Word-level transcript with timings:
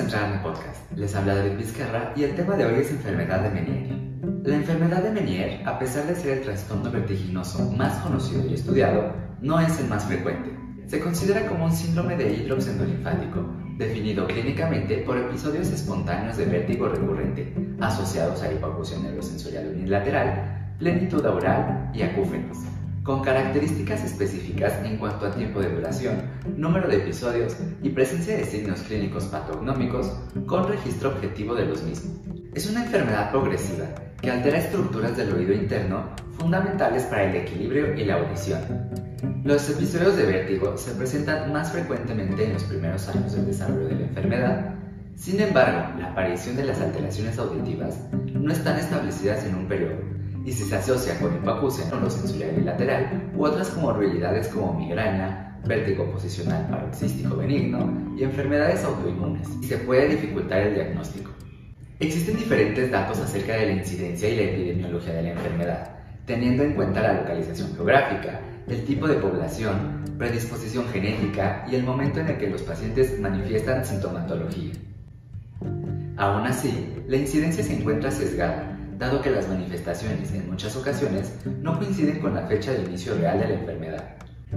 entrar 0.00 0.24
a 0.24 0.28
mi 0.28 0.42
podcast. 0.42 0.90
Les 0.96 1.14
habla 1.14 1.34
David 1.34 1.58
Vizcarra 1.58 2.12
y 2.16 2.24
el 2.24 2.34
tema 2.34 2.56
de 2.56 2.64
hoy 2.64 2.80
es 2.80 2.90
enfermedad 2.90 3.42
de 3.42 3.50
Menier. 3.50 4.00
La 4.44 4.56
enfermedad 4.56 5.02
de 5.02 5.10
Menier, 5.10 5.68
a 5.68 5.78
pesar 5.78 6.06
de 6.06 6.14
ser 6.14 6.38
el 6.38 6.44
trastorno 6.44 6.90
vertiginoso 6.90 7.70
más 7.72 7.98
conocido 7.98 8.46
y 8.46 8.54
estudiado, 8.54 9.12
no 9.42 9.60
es 9.60 9.78
el 9.78 9.88
más 9.88 10.04
frecuente. 10.06 10.56
Se 10.86 11.00
considera 11.00 11.46
como 11.46 11.66
un 11.66 11.72
síndrome 11.72 12.16
de 12.16 12.32
hidrox 12.32 12.66
definido 13.78 14.26
clínicamente 14.26 14.98
por 14.98 15.16
episodios 15.16 15.68
espontáneos 15.68 16.36
de 16.36 16.46
vértigo 16.46 16.88
recurrente, 16.88 17.54
asociados 17.80 18.42
a 18.42 18.52
hipoacusia 18.52 18.98
neurosensorial 18.98 19.68
unilateral, 19.76 20.74
plenitud 20.78 21.24
oral 21.24 21.90
y 21.94 22.02
acúfenos 22.02 22.58
con 23.10 23.22
características 23.22 24.04
específicas 24.04 24.72
en 24.84 24.96
cuanto 24.96 25.26
a 25.26 25.32
tiempo 25.32 25.58
de 25.58 25.74
duración, 25.74 26.30
número 26.56 26.86
de 26.86 26.98
episodios 26.98 27.56
y 27.82 27.88
presencia 27.88 28.36
de 28.36 28.44
signos 28.44 28.82
clínicos 28.82 29.24
patognómicos 29.24 30.12
con 30.46 30.68
registro 30.68 31.08
objetivo 31.08 31.56
de 31.56 31.66
los 31.66 31.82
mismos. 31.82 32.20
Es 32.54 32.70
una 32.70 32.84
enfermedad 32.84 33.32
progresiva 33.32 33.86
que 34.22 34.30
altera 34.30 34.58
estructuras 34.58 35.16
del 35.16 35.32
oído 35.32 35.52
interno 35.52 36.04
fundamentales 36.38 37.02
para 37.06 37.24
el 37.24 37.34
equilibrio 37.34 37.96
y 37.96 38.04
la 38.04 38.14
audición. 38.14 38.60
Los 39.42 39.68
episodios 39.68 40.16
de 40.16 40.26
vértigo 40.26 40.76
se 40.76 40.92
presentan 40.92 41.52
más 41.52 41.72
frecuentemente 41.72 42.44
en 42.44 42.52
los 42.52 42.62
primeros 42.62 43.08
años 43.08 43.32
del 43.32 43.46
desarrollo 43.46 43.88
de 43.88 43.94
la 43.96 44.06
enfermedad. 44.06 44.74
Sin 45.16 45.40
embargo, 45.40 45.98
la 45.98 46.12
aparición 46.12 46.54
de 46.54 46.62
las 46.62 46.80
alteraciones 46.80 47.36
auditivas 47.40 48.06
no 48.32 48.52
están 48.52 48.78
establecidas 48.78 49.44
en 49.46 49.56
un 49.56 49.66
periodo 49.66 50.19
y 50.44 50.52
se 50.52 50.74
asocia 50.74 51.18
con 51.18 51.34
hipoacusia 51.34 51.84
sensorial 51.84 52.52
bilateral 52.56 53.30
u 53.36 53.44
otras 53.44 53.68
comorbilidades 53.70 54.48
como 54.48 54.74
migraña, 54.74 55.58
vértigo 55.66 56.10
posicional 56.10 56.66
paroxístico 56.68 57.36
benigno 57.36 58.14
y 58.16 58.22
enfermedades 58.22 58.84
autoinmunes, 58.84 59.48
y 59.60 59.66
se 59.66 59.78
puede 59.78 60.08
dificultar 60.08 60.60
el 60.62 60.74
diagnóstico. 60.74 61.30
Existen 61.98 62.36
diferentes 62.36 62.90
datos 62.90 63.18
acerca 63.18 63.56
de 63.56 63.66
la 63.66 63.72
incidencia 63.72 64.28
y 64.28 64.36
la 64.36 64.42
epidemiología 64.42 65.12
de 65.14 65.22
la 65.22 65.30
enfermedad, 65.32 65.90
teniendo 66.24 66.62
en 66.62 66.72
cuenta 66.74 67.02
la 67.02 67.20
localización 67.20 67.74
geográfica, 67.74 68.40
el 68.66 68.84
tipo 68.84 69.06
de 69.06 69.16
población, 69.16 70.04
predisposición 70.16 70.86
genética 70.88 71.66
y 71.70 71.74
el 71.74 71.82
momento 71.82 72.20
en 72.20 72.28
el 72.28 72.38
que 72.38 72.48
los 72.48 72.62
pacientes 72.62 73.18
manifiestan 73.20 73.84
sintomatología. 73.84 74.72
Aún 76.16 76.46
así, 76.46 76.94
la 77.06 77.16
incidencia 77.16 77.64
se 77.64 77.74
encuentra 77.78 78.10
sesgada 78.10 78.79
dado 79.00 79.22
que 79.22 79.30
las 79.30 79.48
manifestaciones 79.48 80.30
en 80.34 80.50
muchas 80.50 80.76
ocasiones 80.76 81.32
no 81.62 81.78
coinciden 81.78 82.20
con 82.20 82.34
la 82.34 82.46
fecha 82.46 82.72
de 82.72 82.82
inicio 82.82 83.14
real 83.14 83.40
de 83.40 83.48
la 83.48 83.54
enfermedad. 83.54 84.04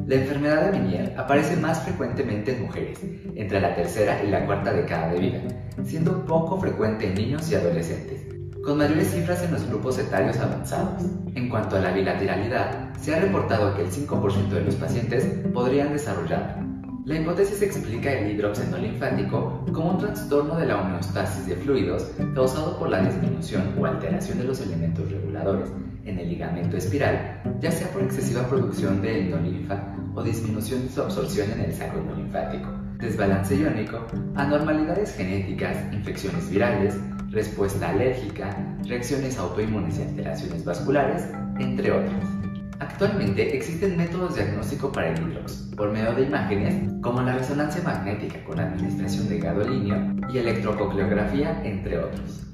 La 0.06 0.16
enfermedad 0.16 0.70
de 0.70 0.80
Menier 0.80 1.14
aparece 1.18 1.56
más 1.56 1.82
frecuentemente 1.84 2.54
en 2.54 2.64
mujeres, 2.64 3.00
entre 3.36 3.62
la 3.62 3.74
tercera 3.74 4.22
y 4.22 4.30
la 4.30 4.46
cuarta 4.46 4.74
década 4.74 5.14
de 5.14 5.20
vida, 5.20 5.40
siendo 5.86 6.26
poco 6.26 6.60
frecuente 6.60 7.08
en 7.08 7.16
niños 7.16 7.50
y 7.50 7.56
adolescentes, 7.56 8.22
con 8.66 8.80
mayores 8.80 9.12
cifras 9.12 9.42
en 9.44 9.54
los 9.54 9.66
grupos 9.66 9.98
etarios 9.98 10.38
avanzados. 10.40 11.04
En 11.36 11.48
cuanto 11.48 11.78
a 11.78 11.80
la 11.80 11.92
bilateralidad, 11.92 12.94
se 13.00 13.16
ha 13.16 13.20
reportado 13.20 13.74
que 13.76 13.84
el 13.84 13.92
5% 13.92 14.50
de 14.50 14.62
los 14.62 14.76
pacientes 14.76 15.24
podrían 15.54 15.94
desarrollarla, 15.94 16.73
la 17.06 17.20
hipótesis 17.20 17.62
explica 17.62 18.14
el 18.14 18.32
hidrox 18.32 18.62
endolinfático 18.62 19.66
como 19.74 19.92
un 19.92 19.98
trastorno 19.98 20.56
de 20.56 20.68
la 20.68 20.80
homeostasis 20.82 21.48
de 21.48 21.58
fluidos 21.58 22.10
causado 22.34 22.80
por 22.80 22.90
la 22.90 23.02
disminución 23.02 23.74
o 23.78 23.86
alteración 23.86 24.38
de 24.38 24.46
los 24.46 24.62
elementos 24.62 25.12
reguladores 25.12 25.70
en 26.06 26.20
el 26.20 26.30
ligamento 26.30 26.78
espiral, 26.78 27.42
ya 27.60 27.72
sea 27.72 27.90
por 27.90 28.04
excesiva 28.04 28.48
producción 28.48 29.02
de 29.02 29.26
endolinfa 29.26 29.84
o 30.16 30.24
disminución 30.24 30.84
de 30.84 30.90
su 30.90 31.02
absorción 31.02 31.52
en 31.52 31.62
el 31.62 31.74
saco 31.74 31.98
endolinfático, 31.98 32.70
desbalance 33.00 33.56
iónico, 33.56 34.06
anormalidades 34.36 35.14
genéticas, 35.16 35.78
infecciones 35.92 36.50
virales, 36.50 36.96
respuesta 37.32 37.90
alérgica, 37.90 38.56
reacciones 38.86 39.38
autoinmunes 39.38 40.00
y 40.00 40.04
alteraciones 40.04 40.64
vasculares, 40.64 41.28
entre 41.60 41.92
otras. 41.92 42.43
Actualmente 42.80 43.56
existen 43.56 43.98
métodos 43.98 44.36
diagnósticos 44.36 44.92
para 44.92 45.10
el 45.10 45.22
hidrox, 45.22 45.72
por 45.76 45.92
medio 45.92 46.14
de 46.14 46.24
imágenes 46.24 46.92
como 47.02 47.22
la 47.22 47.36
resonancia 47.36 47.82
magnética 47.84 48.44
con 48.44 48.60
administración 48.60 49.30
de 49.30 49.40
gadolinio 49.40 50.16
y 50.32 50.38
electrococleografía, 50.38 51.62
entre 51.64 52.00
otros. 52.00 52.48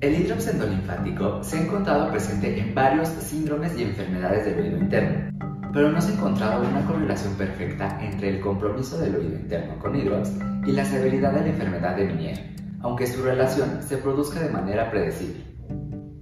El 0.00 0.14
hidrox 0.14 0.46
endolinfático 0.48 1.42
se 1.42 1.58
ha 1.58 1.62
encontrado 1.62 2.10
presente 2.10 2.58
en 2.60 2.74
varios 2.74 3.08
síndromes 3.08 3.76
y 3.76 3.82
enfermedades 3.82 4.44
del 4.44 4.60
oído 4.60 4.78
interno, 4.78 5.38
pero 5.72 5.90
no 5.90 6.00
se 6.00 6.12
ha 6.12 6.14
encontrado 6.14 6.68
una 6.68 6.86
correlación 6.86 7.34
perfecta 7.34 7.98
entre 8.00 8.28
el 8.28 8.40
compromiso 8.40 8.98
del 8.98 9.16
oído 9.16 9.34
interno 9.34 9.78
con 9.78 9.96
hidrox 9.96 10.30
y 10.66 10.72
la 10.72 10.84
severidad 10.84 11.32
de 11.32 11.40
la 11.40 11.48
enfermedad 11.48 11.96
de 11.96 12.04
Meniere, 12.04 12.54
aunque 12.80 13.06
su 13.06 13.22
relación 13.22 13.82
se 13.82 13.98
produzca 13.98 14.40
de 14.40 14.50
manera 14.50 14.90
predecible. 14.90 15.57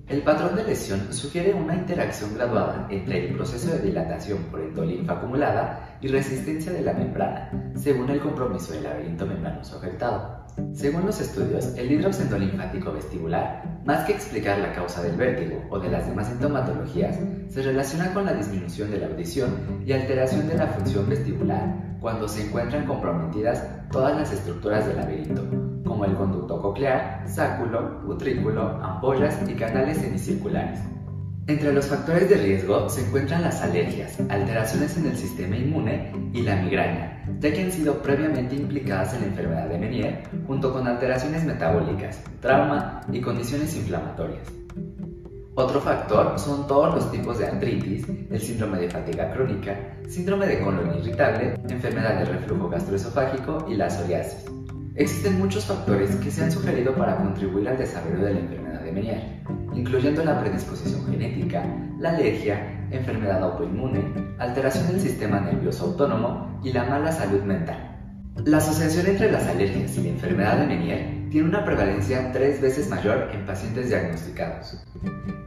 El 0.09 0.23
patrón 0.23 0.55
de 0.55 0.63
lesión 0.63 1.13
sugiere 1.13 1.53
una 1.53 1.75
interacción 1.75 2.33
graduada 2.35 2.87
entre 2.91 3.27
el 3.27 3.35
proceso 3.35 3.73
de 3.73 3.81
dilatación 3.81 4.39
por 4.53 4.61
endolinfa 4.61 5.15
acumulada 5.15 5.99
y 6.01 6.07
resistencia 6.07 6.73
de 6.73 6.83
la 6.83 6.93
membrana, 6.93 7.73
según 7.75 8.09
el 8.11 8.21
compromiso 8.21 8.73
del 8.73 8.85
laberinto 8.85 9.27
membranoso 9.27 9.79
afectado. 9.79 10.47
Según 10.73 11.07
los 11.07 11.21
estudios, 11.21 11.75
el 11.77 11.91
hidrox 11.91 12.21
endolinfático 12.21 12.93
vestibular, 12.93 13.81
más 13.85 14.07
que 14.07 14.13
explicar 14.13 14.61
la 14.61 14.73
causa 14.73 15.03
del 15.03 15.17
vértigo 15.17 15.65
o 15.71 15.81
de 15.81 15.91
las 15.91 16.07
demás 16.07 16.29
sintomatologías, 16.29 17.19
se 17.49 17.63
relaciona 17.63 18.15
con 18.15 18.27
la 18.27 18.35
disminución 18.35 18.93
de 18.93 18.99
la 18.99 19.07
audición 19.09 19.83
y 19.85 19.93
alteración 19.93 20.47
de 20.47 20.57
la 20.57 20.69
función 20.69 21.09
vestibular 21.09 21.99
cuando 22.01 22.29
se 22.29 22.47
encuentran 22.47 22.87
comprometidas 22.87 23.67
todas 23.91 24.17
las 24.17 24.33
estructuras 24.33 24.87
del 24.87 24.99
laberinto, 24.99 25.66
como 25.87 26.05
el 26.05 26.15
conducto 26.15 26.61
coclear, 26.61 27.23
sáculo, 27.27 28.03
utrículo, 28.07 28.63
ampollas 28.83 29.39
y 29.49 29.55
canales 29.55 29.99
semicirculares. 29.99 30.81
Entre 31.49 31.73
los 31.73 31.87
factores 31.87 32.29
de 32.29 32.39
riesgo 32.39 32.89
se 32.89 33.07
encuentran 33.07 33.43
las 33.43 33.63
alergias, 33.63 34.19
alteraciones 34.29 34.97
en 34.97 35.07
el 35.07 35.17
sistema 35.17 35.57
inmune 35.57 36.13
y 36.33 36.43
la 36.43 36.57
migraña, 36.57 37.25
ya 37.39 37.53
que 37.53 37.63
han 37.63 37.71
sido 37.71 38.03
previamente 38.03 38.57
implicadas 38.57 39.15
en 39.15 39.21
la 39.21 39.27
enfermedad 39.29 39.69
de 39.69 39.79
Meniere, 39.79 40.23
junto 40.45 40.73
con 40.73 40.89
alteraciones 40.89 41.45
metabólicas, 41.45 42.21
trauma 42.41 43.01
y 43.13 43.21
condiciones 43.21 43.77
inflamatorias. 43.77 44.43
Otro 45.55 45.81
factor 45.81 46.37
son 46.37 46.67
todos 46.67 46.97
los 46.97 47.13
tipos 47.13 47.39
de 47.39 47.47
artritis, 47.47 48.07
el 48.29 48.41
síndrome 48.41 48.79
de 48.79 48.91
fatiga 48.91 49.33
crónica, 49.33 49.75
síndrome 50.09 50.47
de 50.49 50.61
colon 50.61 50.99
irritable, 50.99 51.55
enfermedad 51.69 52.19
de 52.19 52.25
reflujo 52.25 52.69
gastroesofágico 52.69 53.67
y 53.71 53.77
la 53.77 53.89
psoriasis. 53.89 54.56
Existen 54.97 55.39
muchos 55.39 55.67
factores 55.67 56.17
que 56.17 56.31
se 56.31 56.43
han 56.43 56.51
sugerido 56.51 56.95
para 56.95 57.19
contribuir 57.19 57.69
al 57.69 57.77
desarrollo 57.77 58.25
de 58.25 58.33
la 58.33 58.41
enfermedad 58.41 58.81
de 58.81 58.93
Meniere, 58.93 59.43
incluyendo 59.75 60.25
la 60.25 60.41
predisposición 60.41 61.05
genética, 61.05 61.67
la 61.99 62.11
alergia, 62.11 62.89
enfermedad 62.91 63.43
autoinmune, 63.43 64.35
alteración 64.39 64.87
del 64.87 65.01
sistema 65.01 65.41
nervioso 65.41 65.85
autónomo 65.85 66.61
y 66.65 66.73
la 66.73 66.85
mala 66.85 67.13
salud 67.13 67.43
mental. 67.43 67.95
La 68.47 68.57
asociación 68.57 69.07
entre 69.07 69.31
las 69.31 69.47
alergias 69.47 69.99
y 69.99 70.03
la 70.03 70.09
enfermedad 70.09 70.59
de 70.61 70.67
Meniere 70.67 71.29
tiene 71.31 71.49
una 71.49 71.65
prevalencia 71.67 72.33
tres 72.33 72.63
veces 72.63 72.89
mayor 72.89 73.29
en 73.35 73.45
pacientes 73.45 73.91
diagnosticados. 73.91 74.83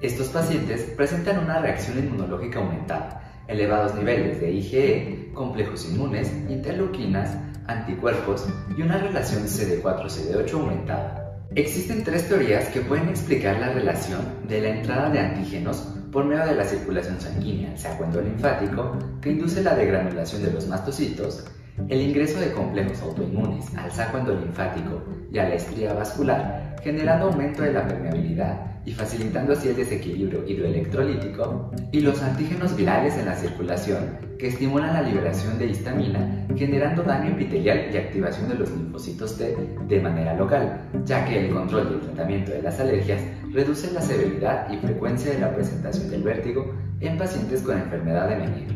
Estos 0.02 0.28
pacientes 0.28 0.82
presentan 0.96 1.44
una 1.44 1.60
reacción 1.60 1.98
inmunológica 1.98 2.60
aumentada, 2.60 3.29
elevados 3.50 3.96
niveles 3.96 4.40
de 4.40 4.52
IgE, 4.52 5.32
complejos 5.34 5.90
inmunes, 5.90 6.32
interleuquinas, 6.50 7.36
anticuerpos 7.68 8.48
y 8.78 8.82
una 8.82 8.98
relación 8.98 9.44
CD4-CD8 9.44 10.54
aumentada. 10.54 11.40
Existen 11.56 12.04
tres 12.04 12.28
teorías 12.28 12.70
que 12.70 12.82
pueden 12.82 13.10
explicar 13.10 13.60
la 13.60 13.74
relación 13.74 14.22
de 14.48 14.62
la 14.62 14.70
entrada 14.70 15.10
de 15.10 15.20
antígenos 15.20 15.78
por 16.12 16.26
medio 16.26 16.46
de 16.46 16.56
la 16.56 16.64
circulación 16.64 17.20
sanguínea 17.20 17.72
al 17.72 17.78
saco 17.78 18.04
endolinfático, 18.04 18.98
que 19.22 19.32
induce 19.32 19.64
la 19.64 19.76
degranulación 19.76 20.44
de 20.44 20.52
los 20.52 20.68
mastocitos, 20.68 21.46
el 21.88 22.02
ingreso 22.02 22.40
de 22.40 22.52
complejos 22.52 23.02
autoinmunes 23.02 23.66
al 23.76 23.92
saco 23.92 24.18
endolinfático 24.18 25.04
y 25.32 25.40
a 25.40 25.50
la 25.50 25.56
estría 25.56 25.94
vascular, 25.94 26.76
generando 26.84 27.28
aumento 27.28 27.64
de 27.64 27.74
la 27.74 27.88
permeabilidad 27.88 28.79
y 28.90 28.92
facilitando 28.92 29.54
así 29.54 29.68
el 29.68 29.76
desequilibrio 29.76 30.44
hidroelectrolítico, 30.48 31.72
y 31.92 32.00
los 32.00 32.24
antígenos 32.24 32.76
virales 32.76 33.16
en 33.20 33.28
la 33.28 33.36
circulación, 33.36 34.18
que 34.40 34.48
estimulan 34.48 34.96
la 34.96 35.04
liberación 35.04 35.60
de 35.60 35.68
histamina, 35.68 36.48
generando 36.56 37.04
daño 37.04 37.34
epitelial 37.34 37.92
y 37.94 37.98
activación 37.98 38.50
de 38.50 38.56
los 38.56 38.72
linfocitos 38.72 39.38
T 39.38 39.56
de 39.88 40.02
manera 40.02 40.34
local, 40.34 40.90
ya 41.06 41.24
que 41.24 41.46
el 41.46 41.54
control 41.54 41.88
y 41.92 41.94
el 41.94 42.00
tratamiento 42.00 42.52
de 42.52 42.64
las 42.64 42.80
alergias 42.80 43.22
reduce 43.52 43.94
la 43.94 44.02
severidad 44.02 44.68
y 44.72 44.78
frecuencia 44.78 45.34
de 45.34 45.40
la 45.40 45.54
presentación 45.54 46.10
del 46.10 46.24
vértigo 46.24 46.74
en 47.00 47.16
pacientes 47.16 47.62
con 47.62 47.78
enfermedad 47.78 48.28
de 48.28 48.38
Meniere. 48.38 48.76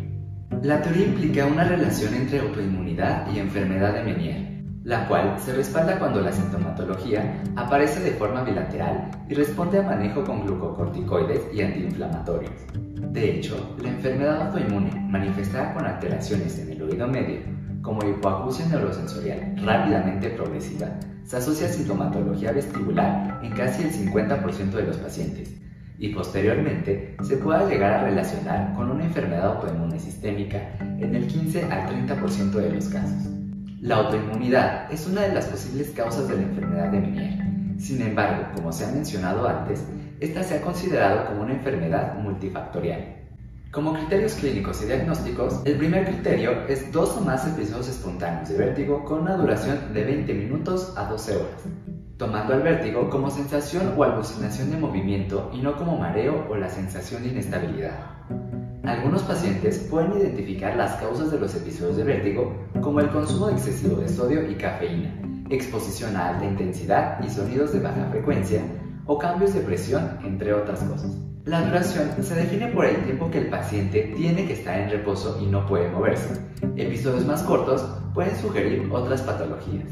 La 0.62 0.80
teoría 0.80 1.08
implica 1.08 1.48
una 1.48 1.64
relación 1.64 2.14
entre 2.14 2.40
autoinmunidad 2.40 3.34
y 3.34 3.40
enfermedad 3.40 3.96
de 3.96 4.04
Meniere 4.04 4.53
la 4.84 5.08
cual 5.08 5.40
se 5.40 5.54
respalda 5.54 5.98
cuando 5.98 6.22
la 6.22 6.32
sintomatología 6.32 7.42
aparece 7.56 8.02
de 8.02 8.12
forma 8.12 8.44
bilateral 8.44 9.12
y 9.30 9.34
responde 9.34 9.80
a 9.80 9.84
manejo 9.84 10.24
con 10.24 10.46
glucocorticoides 10.46 11.42
y 11.54 11.62
antiinflamatorios. 11.62 12.52
De 13.12 13.32
hecho, 13.32 13.76
la 13.82 13.90
enfermedad 13.90 14.48
autoinmune 14.48 14.92
manifestada 15.10 15.74
con 15.74 15.86
alteraciones 15.86 16.60
en 16.60 16.72
el 16.72 16.82
oído 16.82 17.08
medio, 17.08 17.40
como 17.82 18.06
hipoacusia 18.08 18.66
neurosensorial 18.66 19.56
rápidamente 19.64 20.30
progresiva, 20.32 20.88
se 21.24 21.38
asocia 21.38 21.68
a 21.68 21.70
sintomatología 21.70 22.52
vestibular 22.52 23.40
en 23.42 23.54
casi 23.54 23.84
el 23.84 23.92
50% 23.92 24.72
de 24.72 24.84
los 24.84 24.98
pacientes 24.98 25.54
y 25.98 26.10
posteriormente 26.10 27.16
se 27.24 27.38
pueda 27.38 27.70
llegar 27.70 27.94
a 27.94 28.04
relacionar 28.04 28.74
con 28.74 28.92
una 28.92 29.06
enfermedad 29.06 29.54
autoinmune 29.54 30.00
sistémica 30.00 30.76
en 30.80 31.16
el 31.16 31.28
15 31.28 31.64
al 31.72 32.08
30% 32.08 32.52
de 32.52 32.70
los 32.72 32.90
casos. 32.90 33.33
La 33.84 33.98
autoinmunidad 33.98 34.90
es 34.94 35.08
una 35.08 35.24
de 35.24 35.34
las 35.34 35.48
posibles 35.48 35.90
causas 35.90 36.30
de 36.30 36.38
la 36.38 36.44
enfermedad 36.44 36.90
de 36.90 37.02
Meniere. 37.02 37.78
Sin 37.78 38.02
embargo, 38.02 38.48
como 38.56 38.72
se 38.72 38.86
ha 38.86 38.92
mencionado 38.94 39.46
antes, 39.46 39.84
esta 40.22 40.42
se 40.42 40.56
ha 40.56 40.62
considerado 40.62 41.26
como 41.26 41.42
una 41.42 41.56
enfermedad 41.56 42.16
multifactorial. 42.16 43.18
Como 43.72 43.94
criterios 43.94 44.36
clínicos 44.36 44.82
y 44.82 44.86
diagnósticos, 44.86 45.64
el 45.66 45.76
primer 45.76 46.06
criterio 46.06 46.66
es 46.70 46.94
dos 46.94 47.18
o 47.18 47.22
más 47.26 47.46
episodios 47.46 47.90
espontáneos 47.90 48.48
de 48.48 48.58
vértigo 48.58 49.04
con 49.04 49.24
una 49.24 49.36
duración 49.36 49.94
de 49.94 50.06
20 50.06 50.34
minutos 50.34 50.94
a 50.96 51.04
12 51.10 51.36
horas, 51.36 51.64
tomando 52.16 52.54
el 52.54 52.62
vértigo 52.62 53.10
como 53.10 53.30
sensación 53.30 53.96
o 53.98 54.04
alucinación 54.06 54.72
de 54.72 54.78
movimiento 54.78 55.52
y 55.54 55.62
no 55.62 55.76
como 55.76 55.98
mareo 55.98 56.48
o 56.50 56.56
la 56.56 56.70
sensación 56.70 57.24
de 57.24 57.30
inestabilidad. 57.32 58.00
Algunos 58.84 59.22
pacientes 59.24 59.88
pueden 59.90 60.12
identificar 60.18 60.76
las 60.76 60.96
causas 60.98 61.32
de 61.32 61.40
los 61.40 61.56
episodios 61.56 61.96
de 61.96 62.04
vértigo 62.04 62.54
como 62.82 63.00
el 63.00 63.10
consumo 63.12 63.48
excesivo 63.48 63.96
de 63.96 64.10
sodio 64.10 64.50
y 64.52 64.56
cafeína, 64.56 65.22
exposición 65.50 66.18
a 66.18 66.32
alta 66.32 66.46
intensidad 66.46 67.24
y 67.24 67.30
sonidos 67.30 67.72
de 67.72 67.80
baja 67.80 68.10
frecuencia, 68.12 68.62
o 69.06 69.18
cambios 69.18 69.54
de 69.54 69.62
presión, 69.62 70.20
entre 70.26 70.54
otras 70.54 70.82
cosas. 70.82 71.18
La 71.46 71.62
duración 71.62 72.10
se 72.22 72.36
define 72.36 72.68
por 72.68 72.86
el 72.86 72.98
tiempo 73.06 73.32
que 73.32 73.38
el 73.38 73.50
paciente 73.50 74.14
tiene 74.18 74.46
que 74.46 74.54
estar 74.54 74.78
en 74.78 74.90
reposo 74.90 75.40
y 75.42 75.46
no 75.46 75.66
puede 75.66 75.90
moverse. 75.90 76.42
Episodios 76.76 77.26
más 77.26 77.42
cortos 77.44 77.88
pueden 78.14 78.36
sugerir 78.36 78.90
otras 78.92 79.22
patologías. 79.22 79.88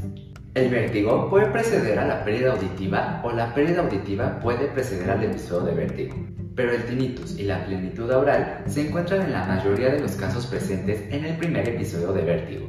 El 0.52 0.70
vértigo 0.70 1.30
puede 1.30 1.46
preceder 1.46 1.98
a 1.98 2.06
la 2.06 2.24
pérdida 2.26 2.52
auditiva 2.52 3.22
o 3.24 3.32
la 3.32 3.54
pérdida 3.54 3.80
auditiva 3.80 4.38
puede 4.40 4.66
preceder 4.66 5.10
al 5.10 5.24
episodio 5.24 5.64
de 5.68 5.74
vértigo 5.74 6.41
pero 6.54 6.72
el 6.72 6.84
tinnitus 6.84 7.38
y 7.38 7.44
la 7.44 7.64
plenitud 7.64 8.10
oral 8.10 8.62
se 8.66 8.86
encuentran 8.86 9.22
en 9.22 9.32
la 9.32 9.46
mayoría 9.46 9.90
de 9.90 10.00
los 10.00 10.12
casos 10.12 10.46
presentes 10.46 11.02
en 11.10 11.24
el 11.24 11.36
primer 11.36 11.68
episodio 11.68 12.12
de 12.12 12.22
vértigo. 12.22 12.66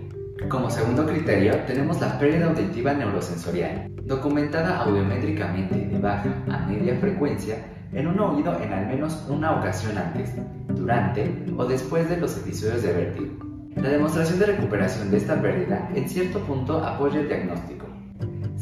Como 0.49 0.69
segundo 0.69 1.05
criterio 1.05 1.55
tenemos 1.67 2.01
la 2.01 2.19
pérdida 2.19 2.47
auditiva 2.47 2.93
neurosensorial, 2.93 3.89
documentada 4.03 4.79
audiométricamente 4.79 5.75
de 5.75 5.99
baja 5.99 6.33
a 6.51 6.65
media 6.67 6.95
frecuencia 6.97 7.57
en 7.93 8.07
un 8.07 8.19
oído 8.19 8.59
en 8.61 8.73
al 8.73 8.87
menos 8.87 9.25
una 9.29 9.59
ocasión 9.59 9.97
antes, 9.97 10.31
durante 10.67 11.45
o 11.57 11.65
después 11.65 12.09
de 12.09 12.17
los 12.17 12.37
episodios 12.37 12.83
de 12.83 12.93
vértigo. 12.93 13.53
La 13.75 13.89
demostración 13.89 14.39
de 14.39 14.45
recuperación 14.47 15.11
de 15.11 15.17
esta 15.17 15.41
pérdida 15.41 15.89
en 15.95 16.07
cierto 16.09 16.39
punto 16.39 16.83
apoya 16.83 17.19
el 17.19 17.27
diagnóstico. 17.27 17.85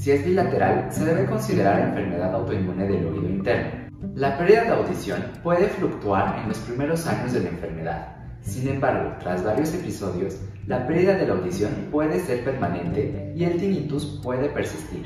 Si 0.01 0.09
es 0.09 0.25
bilateral, 0.25 0.87
se 0.89 1.05
debe 1.05 1.27
considerar 1.27 1.79
enfermedad 1.79 2.33
autoinmune 2.33 2.87
del 2.87 3.05
oído 3.05 3.29
interno, 3.29 3.87
la 4.15 4.35
pérdida 4.35 4.63
de 4.63 4.69
audición 4.69 5.21
puede 5.43 5.67
fluctuar 5.67 6.39
en 6.39 6.49
los 6.49 6.57
primeros 6.57 7.05
años 7.05 7.33
de 7.33 7.41
la 7.41 7.49
enfermedad. 7.49 8.15
Sin 8.41 8.67
embargo, 8.67 9.13
tras 9.19 9.43
varios 9.43 9.71
episodios, 9.75 10.39
la 10.65 10.87
pérdida 10.87 11.13
de 11.13 11.27
la 11.27 11.33
audición 11.35 11.89
puede 11.91 12.19
ser 12.19 12.43
permanente 12.43 13.31
y 13.35 13.43
el 13.43 13.57
tinnitus 13.57 14.19
puede 14.23 14.49
persistir. 14.49 15.05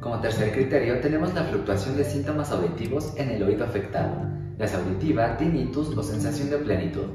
Como 0.00 0.20
tercer 0.20 0.52
criterio 0.52 1.00
tenemos 1.00 1.34
la 1.34 1.44
fluctuación 1.44 1.98
de 1.98 2.04
síntomas 2.04 2.50
auditivos 2.50 3.12
en 3.18 3.28
el 3.28 3.42
oído 3.42 3.66
afectado, 3.66 4.26
la 4.56 4.64
auditiva, 4.74 5.36
tinnitus 5.36 5.94
o 5.94 6.02
sensación 6.02 6.48
de 6.48 6.56
plenitud. 6.56 7.08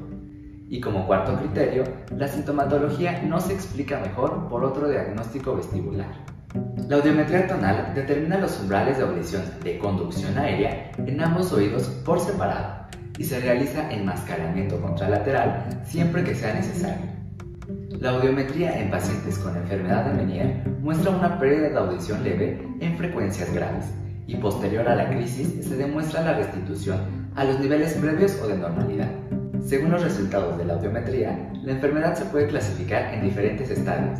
Y 0.68 0.80
como 0.80 1.08
cuarto 1.08 1.36
criterio, 1.36 1.82
la 2.16 2.28
sintomatología 2.28 3.20
no 3.22 3.40
se 3.40 3.52
explica 3.52 3.98
mejor 3.98 4.48
por 4.48 4.62
otro 4.62 4.88
diagnóstico 4.88 5.56
vestibular. 5.56 6.35
La 6.88 6.96
audiometría 6.96 7.48
tonal 7.48 7.92
determina 7.94 8.38
los 8.38 8.60
umbrales 8.60 8.98
de 8.98 9.04
audición 9.04 9.42
de 9.64 9.78
conducción 9.78 10.38
aérea 10.38 10.92
en 10.98 11.20
ambos 11.20 11.52
oídos 11.52 11.88
por 12.04 12.20
separado 12.20 12.86
y 13.18 13.24
se 13.24 13.40
realiza 13.40 13.90
enmascaramiento 13.90 14.80
contralateral 14.80 15.82
siempre 15.84 16.22
que 16.22 16.34
sea 16.34 16.54
necesario. 16.54 17.16
La 18.00 18.10
audiometría 18.10 18.78
en 18.80 18.90
pacientes 18.90 19.38
con 19.38 19.56
enfermedad 19.56 20.04
de 20.04 20.12
Meniere 20.12 20.62
muestra 20.80 21.10
una 21.10 21.38
pérdida 21.38 21.70
de 21.70 21.78
audición 21.78 22.22
leve 22.22 22.62
en 22.80 22.96
frecuencias 22.96 23.52
graves 23.52 23.86
y 24.26 24.36
posterior 24.36 24.86
a 24.88 24.96
la 24.96 25.08
crisis 25.08 25.66
se 25.66 25.76
demuestra 25.76 26.22
la 26.22 26.34
restitución 26.34 27.00
a 27.34 27.44
los 27.44 27.58
niveles 27.58 27.94
previos 27.94 28.38
o 28.42 28.48
de 28.48 28.58
normalidad. 28.58 29.10
Según 29.64 29.90
los 29.90 30.02
resultados 30.02 30.58
de 30.58 30.64
la 30.64 30.74
audiometría, 30.74 31.50
la 31.62 31.72
enfermedad 31.72 32.14
se 32.14 32.26
puede 32.26 32.48
clasificar 32.48 33.14
en 33.14 33.22
diferentes 33.22 33.70
estadios, 33.70 34.18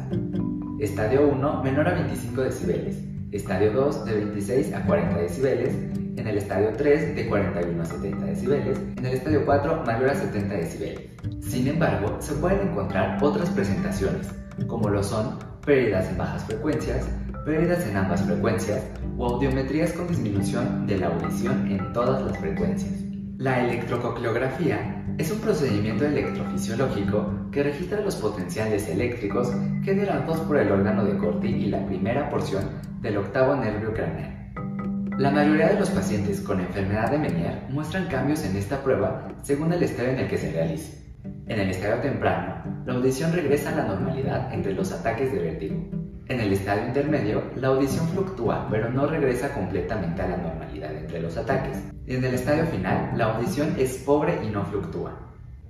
Estadio 0.79 1.27
1 1.29 1.63
menor 1.63 1.89
a 1.89 1.95
25 1.95 2.43
decibeles. 2.43 3.03
Estadio 3.33 3.73
2 3.73 4.05
de 4.05 4.15
26 4.15 4.75
a 4.75 4.85
40 4.85 5.19
decibeles. 5.19 5.75
En 6.19 6.27
el 6.27 6.37
estadio 6.37 6.73
3 6.77 7.17
de 7.17 7.29
41 7.29 7.83
a 7.83 7.87
70 7.87 8.27
decibeles. 8.27 8.79
En 8.99 9.07
el 9.07 9.15
estadio 9.15 9.47
4 9.47 9.85
mayor 9.87 10.11
a 10.11 10.15
70 10.15 10.55
decibeles. 10.55 11.01
Sin 11.41 11.67
embargo, 11.67 12.19
se 12.21 12.35
pueden 12.35 12.69
encontrar 12.69 13.19
otras 13.25 13.49
presentaciones, 13.51 14.29
como 14.67 14.91
lo 14.91 15.03
son 15.03 15.39
pérdidas 15.65 16.11
en 16.11 16.19
bajas 16.19 16.45
frecuencias, 16.45 17.09
pérdidas 17.47 17.87
en 17.87 17.97
ambas 17.97 18.21
frecuencias 18.23 18.85
o 19.17 19.27
audiometrías 19.33 19.95
con 19.95 20.09
disminución 20.09 20.87
de 20.87 20.99
la 20.99 21.07
audición 21.07 21.71
en 21.71 21.91
todas 21.95 22.23
las 22.23 22.37
frecuencias. 22.37 22.93
La 23.39 23.65
electrococleografía 23.65 24.96
es 25.19 25.31
un 25.31 25.39
procedimiento 25.39 26.05
electrofisiológico 26.05 27.51
que 27.51 27.63
registra 27.63 28.03
los 28.03 28.17
potenciales 28.17 28.89
eléctricos 28.89 29.51
generados 29.83 30.41
por 30.41 30.59
el 30.59 30.71
órgano 30.71 31.05
de 31.05 31.17
Corti 31.17 31.49
y 31.49 31.67
la 31.67 31.87
primera 31.87 32.29
porción 32.29 32.65
del 33.01 33.17
octavo 33.17 33.57
nervio 33.57 33.95
craneal. 33.95 34.53
La 35.19 35.31
mayoría 35.31 35.69
de 35.69 35.81
los 35.81 35.89
pacientes 35.89 36.43
con 36.43 36.61
enfermedad 36.61 37.11
de 37.11 37.19
Meniere 37.19 37.63
muestran 37.71 38.09
cambios 38.09 38.45
en 38.45 38.57
esta 38.57 38.83
prueba 38.83 39.29
según 39.43 39.73
el 39.73 39.83
estadio 39.83 40.11
en 40.11 40.19
el 40.19 40.29
que 40.29 40.37
se 40.37 40.53
realice. 40.53 41.06
En 41.47 41.61
el 41.61 41.71
estadio 41.71 42.03
temprano, 42.03 42.83
la 42.85 42.95
audición 42.95 43.33
regresa 43.33 43.71
a 43.71 43.77
la 43.77 43.85
normalidad 43.85 44.53
entre 44.53 44.73
los 44.73 44.93
ataques 44.93 45.33
de 45.33 45.39
vértigo. 45.39 45.77
En 46.29 46.41
el 46.41 46.53
estadio 46.53 46.87
intermedio, 46.87 47.43
la 47.55 47.69
audición 47.69 48.09
fluctúa 48.09 48.67
pero 48.71 48.91
no 48.91 49.07
regresa 49.07 49.55
completamente 49.55 50.23
a 50.23 50.29
la 50.29 50.37
normalidad 50.39 50.93
entre 50.95 51.21
los 51.21 51.37
ataques. 51.37 51.83
Y 52.07 52.17
en 52.17 52.25
el 52.25 52.35
estadio 52.35 52.67
final, 52.67 53.13
la 53.17 53.37
audición 53.37 53.75
es 53.79 53.99
pobre 53.99 54.41
y 54.45 54.51
no 54.51 54.65
fluctúa. 54.65 55.27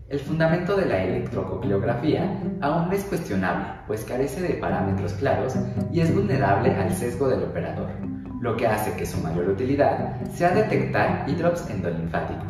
El 0.09 0.21
fundamento 0.21 0.77
de 0.77 0.87
la 0.87 1.03
electrococleografía 1.03 2.41
aún 2.61 2.93
es 2.93 3.03
cuestionable, 3.05 3.67
pues 3.89 4.05
carece 4.05 4.41
de 4.41 4.55
parámetros 4.55 5.15
claros 5.15 5.57
y 5.93 6.01
es 6.01 6.15
vulnerable 6.15 6.73
al 6.75 6.93
sesgo 6.93 7.29
del 7.29 7.43
operador, 7.43 7.91
lo 8.41 8.57
que 8.57 8.69
hace 8.69 8.97
que 8.97 9.05
su 9.05 9.19
mayor 9.19 9.49
utilidad 9.49 10.25
sea 10.27 10.51
detectar 10.51 11.29
hidrops 11.29 11.69
endolinfático. 11.69 12.45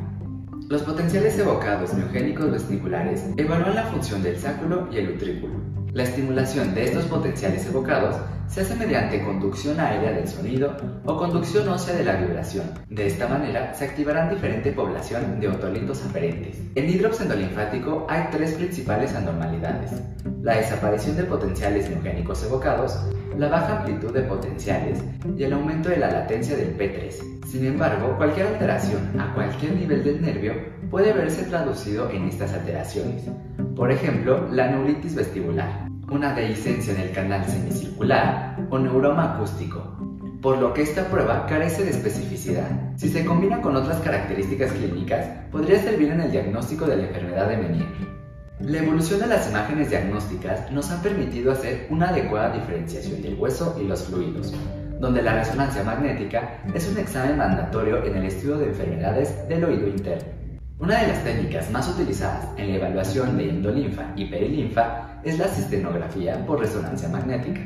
Los 0.68 0.82
potenciales 0.82 1.38
evocados 1.38 1.94
neogénicos 1.94 2.50
vesticulares 2.50 3.24
evalúan 3.36 3.76
la 3.76 3.84
función 3.84 4.20
del 4.24 4.36
sáculo 4.36 4.88
y 4.90 4.96
el 4.96 5.10
utrículo. 5.10 5.54
La 5.92 6.02
estimulación 6.02 6.74
de 6.74 6.86
estos 6.86 7.04
potenciales 7.04 7.64
evocados 7.66 8.16
se 8.48 8.62
hace 8.62 8.74
mediante 8.74 9.22
conducción 9.22 9.78
aérea 9.78 10.10
del 10.10 10.26
sonido 10.26 10.76
o 11.04 11.16
conducción 11.16 11.68
ósea 11.68 11.94
de 11.94 12.02
la 12.02 12.16
vibración. 12.16 12.66
De 12.90 13.06
esta 13.06 13.28
manera 13.28 13.74
se 13.74 13.84
activarán 13.84 14.28
diferente 14.28 14.72
población 14.72 15.38
de 15.38 15.48
otolitos 15.48 16.04
aferentes. 16.04 16.60
En 16.74 16.90
hidrops 16.90 17.20
endolinfático 17.20 18.04
hay 18.10 18.24
tres 18.32 18.54
principales 18.54 19.14
anormalidades. 19.14 19.92
La 20.42 20.56
desaparición 20.56 21.16
de 21.16 21.24
potenciales 21.24 21.88
neogénicos 21.88 22.42
evocados, 22.42 22.98
la 23.38 23.48
baja 23.48 23.78
amplitud 23.78 24.12
de 24.12 24.22
potenciales 24.22 25.02
y 25.36 25.44
el 25.44 25.52
aumento 25.52 25.88
de 25.88 25.98
la 25.98 26.10
latencia 26.10 26.56
del 26.56 26.76
P3. 26.76 27.44
Sin 27.46 27.66
embargo, 27.66 28.16
cualquier 28.16 28.46
alteración 28.48 29.20
a 29.20 29.34
cualquier 29.34 29.74
nivel 29.74 30.02
del 30.04 30.22
nervio 30.22 30.54
puede 30.90 31.12
verse 31.12 31.44
traducido 31.44 32.10
en 32.10 32.28
estas 32.28 32.52
alteraciones. 32.52 33.24
Por 33.74 33.90
ejemplo, 33.90 34.48
la 34.50 34.70
neuritis 34.70 35.14
vestibular, 35.14 35.88
una 36.10 36.34
dehiscencia 36.34 36.94
en 36.94 37.00
el 37.00 37.12
canal 37.12 37.44
semicircular 37.44 38.66
o 38.70 38.78
neuroma 38.78 39.34
acústico, 39.34 39.96
por 40.40 40.58
lo 40.58 40.72
que 40.72 40.82
esta 40.82 41.04
prueba 41.08 41.46
carece 41.46 41.84
de 41.84 41.90
especificidad. 41.90 42.68
Si 42.96 43.08
se 43.08 43.24
combina 43.24 43.60
con 43.60 43.76
otras 43.76 44.00
características 44.00 44.72
clínicas, 44.72 45.26
podría 45.50 45.80
servir 45.82 46.10
en 46.10 46.20
el 46.20 46.30
diagnóstico 46.30 46.86
de 46.86 46.96
la 46.96 47.06
enfermedad 47.08 47.48
de 47.48 47.56
Meniere. 47.56 48.16
La 48.60 48.78
evolución 48.78 49.20
de 49.20 49.26
las 49.26 49.50
imágenes 49.50 49.90
diagnósticas 49.90 50.72
nos 50.72 50.90
ha 50.90 51.02
permitido 51.02 51.52
hacer 51.52 51.86
una 51.90 52.08
adecuada 52.08 52.54
diferenciación 52.54 53.20
del 53.20 53.34
hueso 53.34 53.76
y 53.78 53.84
los 53.84 54.04
fluidos, 54.04 54.54
donde 54.98 55.20
la 55.20 55.34
resonancia 55.34 55.82
magnética 55.84 56.62
es 56.72 56.88
un 56.88 56.96
examen 56.96 57.36
mandatorio 57.36 58.02
en 58.02 58.16
el 58.16 58.24
estudio 58.24 58.56
de 58.56 58.68
enfermedades 58.68 59.46
del 59.46 59.62
oído 59.62 59.86
interno. 59.88 60.30
Una 60.78 61.02
de 61.02 61.08
las 61.08 61.22
técnicas 61.22 61.70
más 61.70 61.86
utilizadas 61.86 62.48
en 62.56 62.68
la 62.70 62.76
evaluación 62.76 63.36
de 63.36 63.50
endolinfa 63.50 64.14
y 64.16 64.24
perilinfa 64.24 65.20
es 65.22 65.38
la 65.38 65.48
cistenografía 65.48 66.46
por 66.46 66.60
resonancia 66.60 67.10
magnética, 67.10 67.60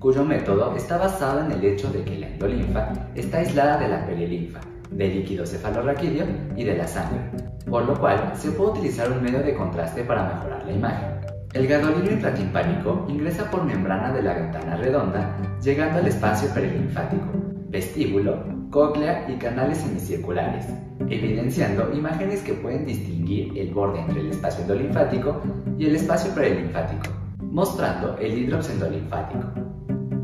cuyo 0.00 0.24
método 0.24 0.74
está 0.74 0.98
basado 0.98 1.44
en 1.44 1.52
el 1.52 1.64
hecho 1.64 1.88
de 1.92 2.02
que 2.02 2.18
la 2.18 2.26
endolinfa 2.26 2.92
está 3.14 3.38
aislada 3.38 3.78
de 3.78 3.88
la 3.88 4.04
perilinfa, 4.04 4.60
del 4.92 5.14
líquido 5.14 5.46
cefalorraquídeo 5.46 6.26
y 6.56 6.64
de 6.64 6.76
la 6.76 6.86
sangre, 6.86 7.20
por 7.68 7.84
lo 7.84 7.98
cual 7.98 8.32
se 8.34 8.50
puede 8.52 8.72
utilizar 8.72 9.10
un 9.10 9.22
medio 9.22 9.42
de 9.42 9.54
contraste 9.54 10.04
para 10.04 10.34
mejorar 10.34 10.64
la 10.64 10.72
imagen. 10.72 11.08
El 11.52 11.66
gadolino 11.66 12.10
intratimpánico 12.10 13.04
ingresa 13.08 13.50
por 13.50 13.64
membrana 13.64 14.12
de 14.12 14.22
la 14.22 14.34
ventana 14.34 14.76
redonda, 14.76 15.36
llegando 15.62 15.98
al 15.98 16.06
espacio 16.06 16.48
perilinfático, 16.54 17.26
vestíbulo, 17.68 18.42
cóclea 18.70 19.26
y 19.28 19.36
canales 19.36 19.78
semicirculares, 19.78 20.66
evidenciando 21.10 21.92
imágenes 21.92 22.40
que 22.40 22.54
pueden 22.54 22.86
distinguir 22.86 23.52
el 23.58 23.72
borde 23.74 24.00
entre 24.00 24.20
el 24.20 24.30
espacio 24.30 24.62
endolinfático 24.62 25.42
y 25.78 25.86
el 25.86 25.96
espacio 25.96 26.34
perilinfático, 26.34 27.12
mostrando 27.38 28.16
el 28.18 28.38
hidrops 28.38 28.70
endolinfático. 28.70 29.44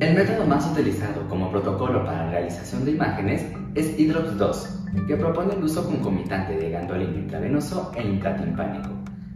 El 0.00 0.14
método 0.14 0.46
más 0.46 0.70
utilizado 0.70 1.28
como 1.28 1.50
protocolo 1.50 2.04
para 2.04 2.24
la 2.24 2.30
realización 2.30 2.84
de 2.86 2.92
imágenes 2.92 3.44
es 3.78 3.96
Hydrops 3.96 4.36
2, 4.36 4.68
que 5.06 5.16
propone 5.16 5.54
el 5.54 5.62
uso 5.62 5.86
concomitante 5.86 6.56
de 6.56 6.70
gandolino 6.70 7.16
intravenoso 7.16 7.92
e 7.96 8.02
intratimpánico, 8.02 8.90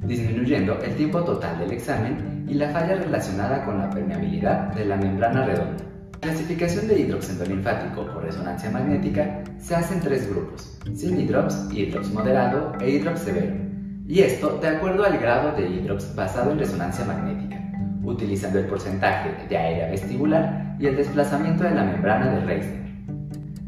disminuyendo 0.04 0.78
el 0.82 0.96
tiempo 0.96 1.22
total 1.22 1.60
del 1.60 1.70
examen 1.70 2.44
y 2.48 2.54
la 2.54 2.70
falla 2.70 2.96
relacionada 2.96 3.64
con 3.64 3.78
la 3.78 3.88
permeabilidad 3.88 4.74
de 4.74 4.84
la 4.84 4.96
membrana 4.96 5.46
redonda. 5.46 5.84
La 6.14 6.18
clasificación 6.18 6.88
de 6.88 7.00
hidrops 7.00 7.30
endolinfático 7.30 8.04
por 8.06 8.24
resonancia 8.24 8.70
magnética 8.70 9.44
se 9.60 9.76
hace 9.76 9.94
en 9.94 10.00
tres 10.00 10.28
grupos, 10.28 10.76
sin 10.92 11.20
hidrops, 11.20 11.68
hidrops 11.72 12.12
moderado 12.12 12.72
e 12.80 12.90
hidrops 12.90 13.20
severo, 13.20 13.54
y 14.08 14.20
esto 14.22 14.58
de 14.60 14.68
acuerdo 14.68 15.04
al 15.04 15.18
grado 15.18 15.52
de 15.52 15.68
hidrops 15.68 16.16
basado 16.16 16.50
en 16.50 16.58
resonancia 16.58 17.04
magnética, 17.04 17.60
utilizando 18.02 18.58
el 18.58 18.66
porcentaje 18.66 19.46
de 19.48 19.56
área 19.56 19.88
vestibular 19.88 20.76
y 20.80 20.86
el 20.86 20.96
desplazamiento 20.96 21.62
de 21.62 21.76
la 21.76 21.84
membrana 21.84 22.26
de 22.26 22.40
Reisner. 22.44 22.81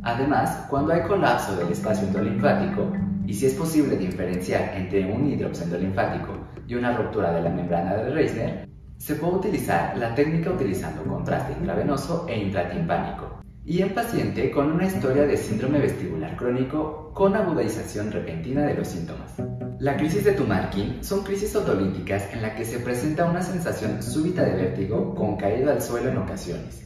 Además, 0.04 0.66
cuando 0.68 0.92
hay 0.92 1.00
colapso 1.02 1.56
del 1.56 1.72
espacio 1.72 2.06
endolinfático, 2.06 2.92
y 3.26 3.32
si 3.32 3.46
es 3.46 3.54
posible 3.54 3.96
diferenciar 3.96 4.74
entre 4.76 5.10
un 5.10 5.26
hidrops 5.26 5.62
endolinfático 5.62 6.32
y 6.68 6.74
una 6.74 6.94
ruptura 6.94 7.32
de 7.32 7.40
la 7.40 7.48
membrana 7.48 7.94
de 7.94 8.10
Reisner, 8.10 8.68
se 8.98 9.14
puede 9.14 9.36
utilizar 9.36 9.96
la 9.96 10.14
técnica 10.14 10.50
utilizando 10.50 11.02
contraste 11.04 11.54
intravenoso 11.58 12.26
e 12.28 12.38
intratimpánico, 12.38 13.40
y 13.64 13.80
en 13.80 13.94
paciente 13.94 14.50
con 14.50 14.72
una 14.72 14.86
historia 14.86 15.22
de 15.22 15.38
síndrome 15.38 15.78
vestibular 15.78 16.36
crónico 16.36 17.10
con 17.14 17.34
agudización 17.34 18.12
repentina 18.12 18.62
de 18.66 18.74
los 18.74 18.88
síntomas. 18.88 19.32
La 19.78 19.96
crisis 19.96 20.24
de 20.24 20.32
Tumarkin 20.32 21.02
son 21.02 21.24
crisis 21.24 21.56
otolíticas 21.56 22.28
en 22.34 22.42
la 22.42 22.54
que 22.54 22.66
se 22.66 22.78
presenta 22.78 23.24
una 23.24 23.40
sensación 23.40 24.02
súbita 24.02 24.42
de 24.44 24.54
vértigo 24.54 25.14
con 25.14 25.38
caída 25.38 25.72
al 25.72 25.80
suelo 25.80 26.10
en 26.10 26.18
ocasiones. 26.18 26.83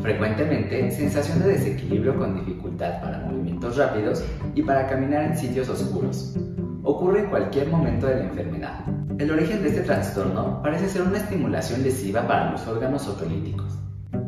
Frecuentemente, 0.00 0.90
sensación 0.90 1.40
de 1.42 1.54
desequilibrio 1.54 2.16
con 2.16 2.36
dificultad 2.36 3.00
para 3.00 3.18
movimientos 3.20 3.76
rápidos 3.76 4.22
y 4.54 4.62
para 4.62 4.86
caminar 4.86 5.24
en 5.24 5.36
sitios 5.36 5.68
oscuros. 5.68 6.36
Ocurre 6.82 7.20
en 7.20 7.30
cualquier 7.30 7.68
momento 7.68 8.06
de 8.06 8.16
la 8.16 8.24
enfermedad. 8.24 8.84
El 9.18 9.30
origen 9.30 9.62
de 9.62 9.70
este 9.70 9.80
trastorno 9.80 10.60
parece 10.62 10.88
ser 10.88 11.02
una 11.02 11.16
estimulación 11.16 11.82
lesiva 11.82 12.26
para 12.26 12.50
los 12.50 12.66
órganos 12.66 13.08
otolíticos. 13.08 13.78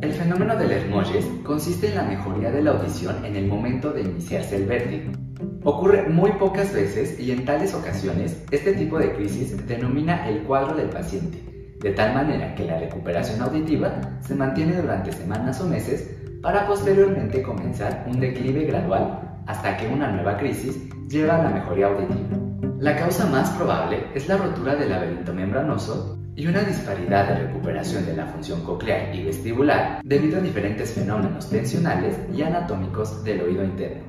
El 0.00 0.12
fenómeno 0.12 0.56
de 0.56 0.68
Lermoyes 0.68 1.26
consiste 1.44 1.88
en 1.88 1.96
la 1.96 2.04
mejoría 2.04 2.50
de 2.50 2.62
la 2.62 2.70
audición 2.70 3.24
en 3.24 3.36
el 3.36 3.46
momento 3.46 3.90
de 3.90 4.02
iniciarse 4.02 4.56
el 4.56 4.66
vértigo. 4.66 5.12
Ocurre 5.64 6.08
muy 6.08 6.32
pocas 6.32 6.72
veces 6.72 7.20
y 7.20 7.30
en 7.30 7.44
tales 7.44 7.74
ocasiones 7.74 8.42
este 8.50 8.72
tipo 8.72 8.98
de 8.98 9.12
crisis 9.12 9.66
denomina 9.66 10.28
el 10.28 10.42
cuadro 10.44 10.74
del 10.74 10.88
paciente 10.88 11.47
de 11.80 11.90
tal 11.92 12.14
manera 12.14 12.54
que 12.54 12.64
la 12.64 12.78
recuperación 12.78 13.40
auditiva 13.40 14.00
se 14.20 14.34
mantiene 14.34 14.76
durante 14.76 15.12
semanas 15.12 15.60
o 15.60 15.66
meses 15.66 16.16
para 16.42 16.66
posteriormente 16.66 17.42
comenzar 17.42 18.04
un 18.06 18.20
declive 18.20 18.64
gradual 18.64 19.42
hasta 19.46 19.76
que 19.76 19.86
una 19.86 20.10
nueva 20.10 20.36
crisis 20.36 20.78
lleva 21.08 21.36
a 21.36 21.42
la 21.44 21.50
mejoría 21.50 21.86
auditiva. 21.86 22.36
La 22.80 22.96
causa 22.96 23.26
más 23.26 23.50
probable 23.50 24.06
es 24.14 24.28
la 24.28 24.36
rotura 24.36 24.76
del 24.76 24.90
laberinto 24.90 25.32
membranoso 25.32 26.18
y 26.36 26.46
una 26.46 26.60
disparidad 26.60 27.26
de 27.26 27.46
recuperación 27.46 28.06
de 28.06 28.14
la 28.14 28.26
función 28.26 28.62
coclear 28.62 29.12
y 29.14 29.24
vestibular 29.24 30.00
debido 30.04 30.38
a 30.38 30.40
diferentes 30.40 30.92
fenómenos 30.92 31.50
tensionales 31.50 32.16
y 32.32 32.42
anatómicos 32.42 33.24
del 33.24 33.40
oído 33.40 33.64
interno. 33.64 34.04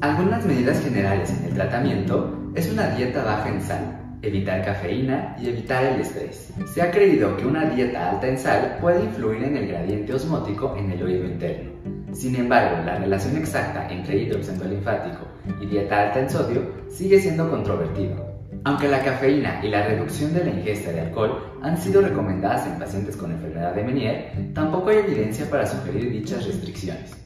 Algunas 0.00 0.44
medidas 0.44 0.82
generales 0.82 1.30
en 1.30 1.44
el 1.46 1.54
tratamiento 1.54 2.50
es 2.56 2.72
una 2.72 2.88
dieta 2.88 3.22
baja 3.22 3.48
en 3.48 3.60
sal, 3.60 3.99
evitar 4.22 4.64
cafeína 4.64 5.36
y 5.40 5.48
evitar 5.48 5.84
el 5.84 6.00
estrés. 6.00 6.52
Se 6.72 6.82
ha 6.82 6.90
creído 6.90 7.36
que 7.36 7.46
una 7.46 7.70
dieta 7.70 8.10
alta 8.10 8.28
en 8.28 8.38
sal 8.38 8.78
puede 8.80 9.04
influir 9.04 9.42
en 9.44 9.56
el 9.56 9.68
gradiente 9.68 10.14
osmótico 10.14 10.76
en 10.76 10.90
el 10.90 11.02
oído 11.02 11.24
interno. 11.24 11.70
Sin 12.12 12.36
embargo, 12.36 12.84
la 12.84 12.96
relación 12.98 13.36
exacta 13.36 13.88
entre 13.88 14.18
hidrops 14.18 14.48
endolinfático 14.48 15.26
y 15.60 15.66
dieta 15.66 16.08
alta 16.08 16.20
en 16.20 16.30
sodio 16.30 16.62
sigue 16.88 17.20
siendo 17.20 17.48
controvertido. 17.50 18.30
Aunque 18.64 18.88
la 18.88 19.02
cafeína 19.02 19.64
y 19.64 19.68
la 19.68 19.86
reducción 19.86 20.34
de 20.34 20.44
la 20.44 20.50
ingesta 20.50 20.92
de 20.92 21.00
alcohol 21.00 21.58
han 21.62 21.78
sido 21.78 22.02
recomendadas 22.02 22.66
en 22.66 22.78
pacientes 22.78 23.16
con 23.16 23.32
enfermedad 23.32 23.74
de 23.74 23.84
Menier, 23.84 24.52
tampoco 24.52 24.90
hay 24.90 24.98
evidencia 24.98 25.48
para 25.48 25.66
sugerir 25.66 26.12
dichas 26.12 26.46
restricciones. 26.46 27.16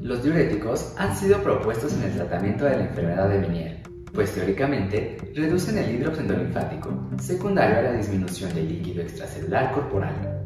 Los 0.00 0.22
diuréticos 0.22 0.94
han 0.96 1.14
sido 1.14 1.42
propuestos 1.42 1.92
en 1.92 2.04
el 2.04 2.12
tratamiento 2.12 2.64
de 2.64 2.76
la 2.76 2.84
enfermedad 2.84 3.28
de 3.28 3.38
Menier, 3.38 3.87
pues 4.12 4.32
teóricamente 4.34 5.16
reducen 5.34 5.78
el 5.78 5.94
hidrops 5.94 6.18
endolinfático, 6.18 7.10
secundario 7.20 7.78
a 7.78 7.82
la 7.82 7.92
disminución 7.92 8.54
del 8.54 8.68
líquido 8.68 9.02
extracelular 9.02 9.72
corporal. 9.72 10.44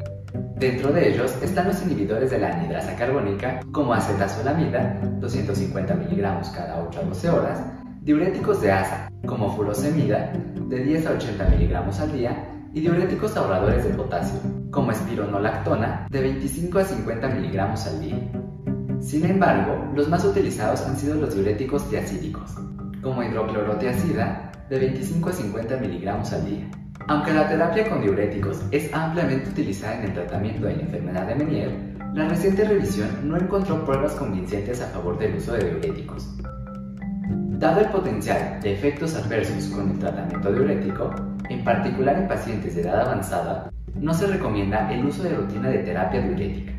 Dentro 0.57 0.91
de 0.91 1.09
ellos 1.09 1.35
están 1.41 1.67
los 1.67 1.81
inhibidores 1.83 2.31
de 2.31 2.39
la 2.39 2.55
anidrasa 2.55 2.95
carbónica, 2.95 3.59
como 3.71 3.93
acetazolamida, 3.93 4.99
250 5.19 5.93
mg 5.93 6.53
cada 6.55 6.81
8 6.87 6.99
a 6.99 7.03
12 7.03 7.29
horas, 7.29 7.61
diuréticos 8.01 8.61
de 8.61 8.71
asa, 8.71 9.09
como 9.25 9.55
furosemida, 9.55 10.31
de 10.67 10.83
10 10.83 11.07
a 11.07 11.11
80 11.11 11.45
mg 11.45 12.01
al 12.01 12.13
día, 12.13 12.49
y 12.73 12.81
diuréticos 12.81 13.37
ahorradores 13.37 13.83
de 13.83 13.91
potasio, 13.91 14.39
como 14.71 14.91
espironolactona, 14.91 16.07
de 16.09 16.21
25 16.21 16.79
a 16.79 16.85
50 16.85 17.29
mg 17.29 17.59
al 17.59 18.01
día. 18.01 18.17
Sin 18.99 19.25
embargo, 19.25 19.91
los 19.95 20.09
más 20.09 20.23
utilizados 20.25 20.81
han 20.81 20.97
sido 20.97 21.15
los 21.15 21.35
diuréticos 21.35 21.89
tiacídicos, 21.89 22.55
como 23.03 23.21
hidroclorotiazida 23.21 24.51
de 24.69 24.79
25 24.79 25.29
a 25.29 25.33
50 25.33 25.77
miligramos 25.77 26.31
al 26.33 26.45
día. 26.45 26.71
Aunque 27.07 27.33
la 27.33 27.49
terapia 27.49 27.89
con 27.89 28.01
diuréticos 28.01 28.63
es 28.71 28.91
ampliamente 28.93 29.49
utilizada 29.49 29.99
en 29.99 30.05
el 30.05 30.13
tratamiento 30.13 30.65
de 30.65 30.77
la 30.77 30.81
enfermedad 30.83 31.27
de 31.27 31.35
Menier, 31.35 31.71
la 32.13 32.29
reciente 32.29 32.63
revisión 32.63 33.09
no 33.23 33.37
encontró 33.37 33.83
pruebas 33.85 34.13
convincentes 34.13 34.81
a 34.81 34.87
favor 34.87 35.17
del 35.17 35.35
uso 35.35 35.53
de 35.53 35.69
diuréticos. 35.69 36.29
Dado 37.59 37.81
el 37.81 37.87
potencial 37.87 38.61
de 38.61 38.73
efectos 38.73 39.15
adversos 39.15 39.65
con 39.67 39.91
el 39.91 39.99
tratamiento 39.99 40.51
diurético, 40.53 41.13
en 41.49 41.63
particular 41.63 42.17
en 42.17 42.27
pacientes 42.27 42.75
de 42.75 42.81
edad 42.81 43.01
avanzada, 43.01 43.69
no 43.95 44.13
se 44.13 44.27
recomienda 44.27 44.91
el 44.93 45.05
uso 45.05 45.23
de 45.23 45.35
rutina 45.35 45.69
de 45.69 45.79
terapia 45.79 46.21
diurética. 46.21 46.72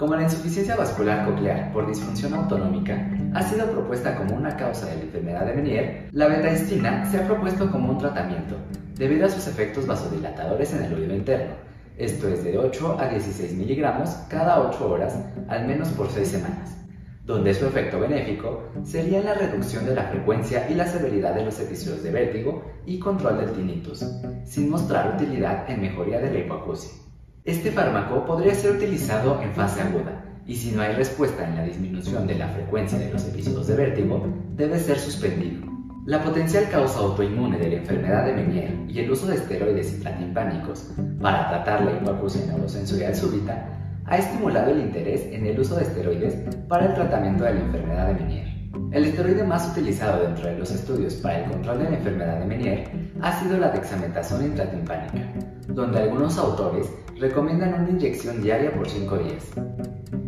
Como 0.00 0.16
la 0.16 0.22
insuficiencia 0.22 0.76
vascular 0.76 1.26
coclear 1.26 1.74
por 1.74 1.86
disfunción 1.86 2.32
autonómica 2.32 3.06
ha 3.34 3.42
sido 3.42 3.70
propuesta 3.70 4.16
como 4.16 4.34
una 4.34 4.56
causa 4.56 4.86
de 4.86 4.96
la 4.96 5.02
enfermedad 5.02 5.44
de 5.44 5.52
Menier, 5.52 6.08
la 6.12 6.26
betaestina 6.26 7.04
se 7.04 7.18
ha 7.18 7.26
propuesto 7.26 7.70
como 7.70 7.90
un 7.90 7.98
tratamiento 7.98 8.56
debido 8.94 9.26
a 9.26 9.28
sus 9.28 9.46
efectos 9.46 9.86
vasodilatadores 9.86 10.72
en 10.72 10.84
el 10.84 10.94
oído 10.94 11.14
interno, 11.14 11.52
esto 11.98 12.28
es 12.28 12.42
de 12.42 12.56
8 12.56 12.96
a 12.98 13.08
16 13.08 13.52
miligramos 13.52 14.08
cada 14.30 14.66
8 14.70 14.90
horas 14.90 15.18
al 15.48 15.66
menos 15.66 15.88
por 15.90 16.08
6 16.08 16.26
semanas, 16.26 16.78
donde 17.26 17.52
su 17.52 17.66
efecto 17.66 18.00
benéfico 18.00 18.70
sería 18.84 19.20
la 19.20 19.34
reducción 19.34 19.84
de 19.84 19.96
la 19.96 20.04
frecuencia 20.04 20.66
y 20.70 20.76
la 20.76 20.86
severidad 20.86 21.34
de 21.34 21.44
los 21.44 21.60
episodios 21.60 22.02
de 22.02 22.10
vértigo 22.10 22.64
y 22.86 22.98
control 22.98 23.36
del 23.36 23.52
tinnitus, 23.52 24.02
sin 24.46 24.70
mostrar 24.70 25.14
utilidad 25.16 25.70
en 25.70 25.82
mejoría 25.82 26.20
de 26.20 26.32
la 26.32 26.38
hipoacusia. 26.38 27.09
Este 27.44 27.72
fármaco 27.72 28.26
podría 28.26 28.54
ser 28.54 28.72
utilizado 28.76 29.40
en 29.40 29.54
fase 29.54 29.80
aguda 29.80 30.24
y 30.46 30.56
si 30.56 30.72
no 30.72 30.82
hay 30.82 30.94
respuesta 30.94 31.48
en 31.48 31.56
la 31.56 31.64
disminución 31.64 32.26
de 32.26 32.34
la 32.34 32.48
frecuencia 32.48 32.98
de 32.98 33.10
los 33.10 33.26
episodios 33.26 33.66
de 33.66 33.76
vértigo, 33.76 34.26
debe 34.56 34.78
ser 34.78 34.98
suspendido. 34.98 35.66
La 36.04 36.22
potencial 36.22 36.68
causa 36.70 36.98
autoinmune 36.98 37.58
de 37.58 37.70
la 37.70 37.76
enfermedad 37.76 38.26
de 38.26 38.34
Menier 38.34 38.74
y 38.88 38.98
el 38.98 39.10
uso 39.10 39.26
de 39.26 39.36
esteroides 39.36 39.94
intratimpánicos 39.94 40.92
para 41.18 41.48
tratar 41.48 41.82
la 41.82 41.92
hipoacusia 41.92 42.44
neurosensorial 42.44 43.14
súbita 43.14 43.68
ha 44.04 44.18
estimulado 44.18 44.72
el 44.72 44.80
interés 44.80 45.24
en 45.32 45.46
el 45.46 45.58
uso 45.58 45.76
de 45.76 45.84
esteroides 45.84 46.34
para 46.68 46.86
el 46.86 46.94
tratamiento 46.94 47.44
de 47.44 47.54
la 47.54 47.60
enfermedad 47.60 48.06
de 48.08 48.14
Menier. 48.14 48.49
El 48.92 49.04
esteroide 49.04 49.42
más 49.42 49.70
utilizado 49.70 50.22
dentro 50.22 50.46
de 50.46 50.58
los 50.58 50.70
estudios 50.70 51.14
para 51.14 51.44
el 51.44 51.50
control 51.50 51.78
de 51.78 51.90
la 51.90 51.96
enfermedad 51.96 52.38
de 52.38 52.46
Menier 52.46 52.90
ha 53.20 53.40
sido 53.40 53.58
la 53.58 53.70
dexametasona 53.70 54.46
intratimpánica, 54.46 55.32
donde 55.68 55.98
algunos 55.98 56.38
autores 56.38 56.88
recomiendan 57.18 57.74
una 57.74 57.90
inyección 57.90 58.42
diaria 58.42 58.72
por 58.72 58.88
5 58.88 59.18
días. 59.18 59.44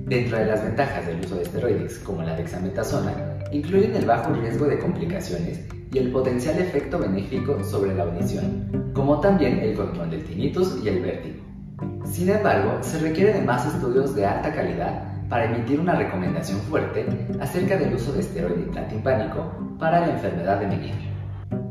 Dentro 0.06 0.38
de 0.38 0.46
las 0.46 0.62
ventajas 0.62 1.06
del 1.06 1.20
uso 1.20 1.37
de 1.37 1.42
esteroides, 1.42 1.99
como 2.00 2.22
la 2.22 2.34
dexametasona, 2.34 3.12
incluyen 3.52 3.94
el 3.94 4.06
bajo 4.06 4.32
riesgo 4.32 4.66
de 4.66 4.78
complicaciones 4.78 5.61
y 5.92 5.99
el 5.99 6.11
potencial 6.11 6.58
efecto 6.58 6.99
benéfico 6.99 7.62
sobre 7.62 7.94
la 7.94 8.04
audición, 8.04 8.90
como 8.92 9.20
también 9.20 9.58
el 9.61 9.75
control 9.75 10.11
del 10.11 10.25
tinnitus 10.25 10.80
y 10.84 10.88
el 10.88 11.00
vértigo. 11.00 11.44
Sin 12.04 12.28
embargo, 12.28 12.78
se 12.80 12.99
requiere 12.99 13.34
de 13.34 13.42
más 13.42 13.66
estudios 13.66 14.14
de 14.14 14.26
alta 14.26 14.52
calidad 14.52 15.12
para 15.32 15.46
emitir 15.46 15.80
una 15.80 15.94
recomendación 15.94 16.60
fuerte 16.60 17.06
acerca 17.40 17.78
del 17.78 17.94
uso 17.94 18.12
de 18.12 18.20
esteroide 18.20 18.64
intratimpánico 18.66 19.50
para 19.78 20.00
la 20.00 20.12
enfermedad 20.12 20.60
de 20.60 20.66
Menier. 20.66 20.94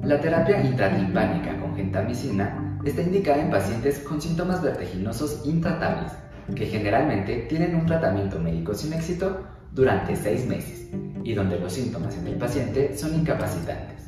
La 0.01 0.20
terapia 0.20 0.63
intratimpánica 0.63 1.60
con 1.60 1.75
gentamicina 1.75 2.80
está 2.84 3.03
indicada 3.03 3.39
en 3.39 3.51
pacientes 3.51 4.00
con 4.00 4.20
síntomas 4.20 4.63
vertiginosos 4.63 5.44
intratables, 5.46 6.12
que 6.56 6.65
generalmente 6.65 7.46
tienen 7.50 7.75
un 7.75 7.86
tratamiento 7.86 8.39
médico 8.39 8.74
sin 8.74 8.94
éxito 8.94 9.46
durante 9.74 10.15
seis 10.15 10.48
meses 10.48 10.89
y 11.24 11.36
donde 11.36 11.60
los 11.60 11.72
síntomas 11.72 12.18
en 12.18 12.25
el 12.25 12.38
paciente 12.38 12.98
son 12.98 13.13
incapacitantes. 13.13 14.00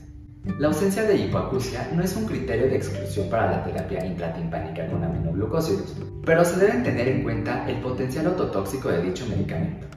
La 0.45 0.67
ausencia 0.67 1.03
de 1.03 1.15
hipoacusia 1.15 1.89
no 1.95 2.03
es 2.03 2.17
un 2.17 2.25
criterio 2.25 2.67
de 2.67 2.75
exclusión 2.75 3.29
para 3.29 3.50
la 3.50 3.63
terapia 3.63 4.05
intratimpánica 4.05 4.85
con 4.88 5.01
aminoglucósidos, 5.01 5.95
pero 6.25 6.43
se 6.43 6.59
deben 6.59 6.83
tener 6.83 7.07
en 7.07 7.23
cuenta 7.23 7.65
el 7.69 7.79
potencial 7.79 8.27
ototóxico 8.27 8.89
de 8.89 9.03
dicho 9.03 9.25
medicamento. 9.25 9.88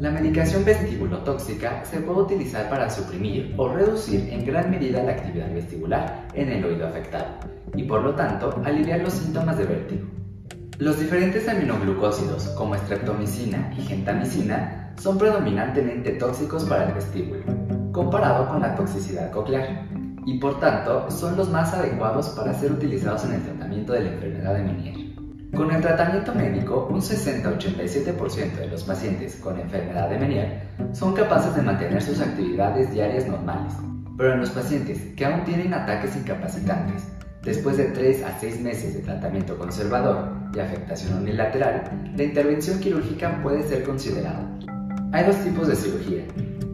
La 0.00 0.10
medicación 0.10 0.64
vestibulotóxica 0.64 1.84
se 1.84 2.00
puede 2.00 2.22
utilizar 2.22 2.68
para 2.68 2.90
suprimir 2.90 3.54
o 3.56 3.68
reducir 3.68 4.28
en 4.32 4.44
gran 4.44 4.68
medida 4.68 5.00
la 5.02 5.12
actividad 5.12 5.54
vestibular 5.54 6.26
en 6.34 6.50
el 6.50 6.64
oído 6.64 6.88
afectado 6.88 7.38
y 7.76 7.84
por 7.84 8.02
lo 8.02 8.16
tanto 8.16 8.60
aliviar 8.64 9.00
los 9.00 9.12
síntomas 9.12 9.56
de 9.56 9.64
vértigo. 9.64 10.06
Los 10.78 10.98
diferentes 10.98 11.48
aminoglucósidos 11.48 12.48
como 12.48 12.74
streptomicina 12.74 13.72
y 13.78 13.82
gentamicina 13.82 14.92
son 15.00 15.18
predominantemente 15.18 16.10
tóxicos 16.12 16.64
para 16.64 16.88
el 16.88 16.94
vestíbulo, 16.94 17.44
comparado 17.94 18.48
con 18.48 18.60
la 18.60 18.74
toxicidad 18.74 19.30
coclear, 19.30 19.86
y 20.26 20.38
por 20.38 20.58
tanto 20.58 21.08
son 21.10 21.36
los 21.36 21.48
más 21.48 21.72
adecuados 21.72 22.30
para 22.30 22.52
ser 22.52 22.72
utilizados 22.72 23.24
en 23.24 23.34
el 23.34 23.42
tratamiento 23.42 23.92
de 23.92 24.00
la 24.00 24.10
enfermedad 24.10 24.54
de 24.54 24.62
Meniere. 24.64 25.14
Con 25.54 25.70
el 25.70 25.80
tratamiento 25.80 26.34
médico, 26.34 26.88
un 26.90 27.00
60-87% 27.00 28.56
de 28.56 28.66
los 28.66 28.82
pacientes 28.82 29.36
con 29.36 29.60
enfermedad 29.60 30.10
de 30.10 30.18
Meniere 30.18 30.62
son 30.92 31.14
capaces 31.14 31.54
de 31.54 31.62
mantener 31.62 32.02
sus 32.02 32.20
actividades 32.20 32.90
diarias 32.90 33.28
normales, 33.28 33.74
pero 34.16 34.32
en 34.32 34.40
los 34.40 34.50
pacientes 34.50 34.98
que 35.14 35.24
aún 35.24 35.44
tienen 35.44 35.72
ataques 35.72 36.16
incapacitantes, 36.16 37.04
después 37.44 37.76
de 37.76 37.84
3 37.84 38.24
a 38.24 38.40
6 38.40 38.60
meses 38.60 38.94
de 38.94 39.02
tratamiento 39.02 39.56
conservador 39.56 40.32
y 40.52 40.58
afectación 40.58 41.18
unilateral, 41.18 41.84
la 42.16 42.24
intervención 42.24 42.80
quirúrgica 42.80 43.40
puede 43.40 43.62
ser 43.62 43.84
considerada. 43.84 44.50
Hay 45.12 45.24
dos 45.26 45.36
tipos 45.44 45.68
de 45.68 45.76
cirugía, 45.76 46.24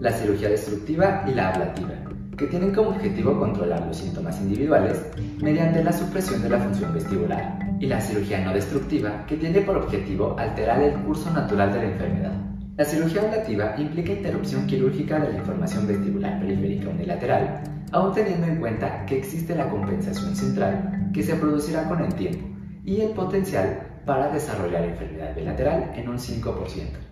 la 0.01 0.13
cirugía 0.13 0.49
destructiva 0.49 1.25
y 1.29 1.35
la 1.35 1.51
ablativa, 1.51 1.91
que 2.37 2.47
tienen 2.47 2.75
como 2.75 2.91
objetivo 2.91 3.39
controlar 3.39 3.87
los 3.87 3.99
síntomas 3.99 4.41
individuales 4.41 5.05
mediante 5.43 5.85
la 5.85 5.93
supresión 5.93 6.43
de 6.43 6.49
la 6.49 6.59
función 6.59 6.95
vestibular 6.95 7.59
y 7.79 7.87
la 7.87 8.01
cirugía 8.01 8.43
no 8.43 8.55
destructiva, 8.55 9.27
que 9.27 9.37
tiene 9.37 9.61
por 9.61 9.77
objetivo 9.77 10.37
alterar 10.39 10.83
el 10.83 10.95
curso 11.03 11.31
natural 11.31 11.73
de 11.75 11.79
la 11.81 11.85
enfermedad. 11.85 12.33
La 12.79 12.85
cirugía 12.87 13.21
ablativa 13.21 13.75
implica 13.77 14.13
interrupción 14.13 14.67
quirúrgica 14.67 15.21
de 15.21 15.35
la 15.35 15.39
información 15.39 15.87
vestibular 15.87 16.41
periférica 16.41 16.89
unilateral, 16.89 17.63
aún 17.93 18.15
teniendo 18.15 18.47
en 18.47 18.57
cuenta 18.57 19.05
que 19.05 19.19
existe 19.19 19.55
la 19.55 19.69
compensación 19.69 20.35
central 20.35 21.11
que 21.13 21.23
se 21.23 21.35
producirá 21.35 21.87
con 21.89 22.03
el 22.03 22.15
tiempo 22.15 22.49
y 22.87 23.03
el 23.03 23.11
potencial 23.11 24.01
para 24.07 24.33
desarrollar 24.33 24.83
enfermedad 24.85 25.37
bilateral 25.37 25.93
en 25.95 26.09
un 26.09 26.17
5%. 26.17 27.10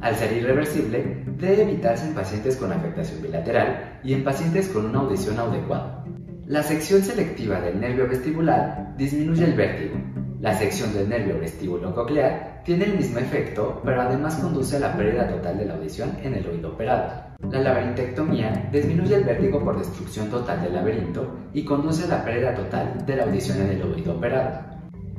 Al 0.00 0.16
ser 0.16 0.32
irreversible, 0.36 1.24
debe 1.38 1.62
evitarse 1.62 2.06
en 2.06 2.14
pacientes 2.14 2.56
con 2.56 2.72
afectación 2.72 3.22
bilateral 3.22 4.00
y 4.02 4.14
en 4.14 4.24
pacientes 4.24 4.68
con 4.68 4.86
una 4.86 5.00
audición 5.00 5.38
adecuada. 5.38 6.04
La 6.46 6.62
sección 6.62 7.02
selectiva 7.02 7.60
del 7.60 7.80
nervio 7.80 8.08
vestibular 8.08 8.94
disminuye 8.96 9.44
el 9.44 9.54
vértigo. 9.54 9.96
La 10.40 10.54
sección 10.54 10.92
del 10.94 11.08
nervio 11.08 11.38
vestíbulo 11.38 11.94
coclear 11.94 12.62
tiene 12.64 12.86
el 12.86 12.96
mismo 12.96 13.18
efecto, 13.18 13.80
pero 13.84 14.00
además 14.00 14.36
conduce 14.36 14.76
a 14.76 14.80
la 14.80 14.96
pérdida 14.96 15.28
total 15.28 15.58
de 15.58 15.66
la 15.66 15.74
audición 15.74 16.16
en 16.22 16.34
el 16.34 16.46
oído 16.46 16.70
operado. 16.70 17.30
La 17.50 17.60
laberintectomía 17.60 18.68
disminuye 18.72 19.16
el 19.16 19.24
vértigo 19.24 19.62
por 19.62 19.78
destrucción 19.78 20.30
total 20.30 20.62
del 20.62 20.74
laberinto 20.74 21.36
y 21.52 21.64
conduce 21.64 22.04
a 22.04 22.16
la 22.16 22.24
pérdida 22.24 22.54
total 22.54 23.04
de 23.04 23.16
la 23.16 23.24
audición 23.24 23.60
en 23.60 23.68
el 23.68 23.82
oído 23.82 24.16
operado. 24.16 24.69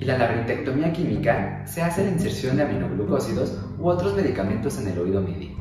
Y 0.01 0.05
la 0.05 0.17
laberintectomía 0.17 0.91
química 0.91 1.61
se 1.67 1.83
hace 1.83 2.03
la 2.03 2.09
inserción 2.09 2.57
de 2.57 2.63
aminoglucósidos 2.63 3.55
u 3.77 3.87
otros 3.87 4.15
medicamentos 4.15 4.79
en 4.79 4.87
el 4.87 4.97
oído 4.97 5.21
medio. 5.21 5.51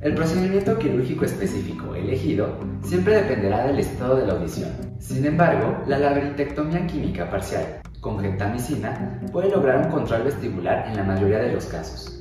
El 0.00 0.14
procedimiento 0.14 0.76
quirúrgico 0.76 1.24
específico 1.24 1.94
elegido 1.94 2.58
siempre 2.82 3.14
dependerá 3.14 3.68
del 3.68 3.78
estado 3.78 4.16
de 4.16 4.26
la 4.26 4.32
audición. 4.32 4.70
Sin 4.98 5.24
embargo, 5.24 5.84
la 5.86 6.00
laberintectomía 6.00 6.84
química 6.88 7.30
parcial 7.30 7.80
con 8.00 8.18
gentamicina 8.18 9.20
puede 9.30 9.50
lograr 9.50 9.86
un 9.86 9.92
control 9.92 10.24
vestibular 10.24 10.88
en 10.88 10.96
la 10.96 11.04
mayoría 11.04 11.38
de 11.38 11.52
los 11.52 11.66
casos, 11.66 12.19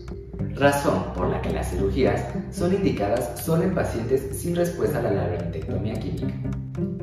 razón 0.56 1.14
por 1.16 1.30
la 1.30 1.42
que 1.42 1.52
las 1.52 1.70
cirugías 1.70 2.26
son 2.52 2.74
indicadas 2.74 3.42
solo 3.44 3.64
en 3.64 3.76
pacientes 3.76 4.40
sin 4.40 4.56
respuesta 4.56 5.00
a 5.00 5.04
la 5.04 5.12
laberintectomía 5.12 5.96
química. 5.96 6.34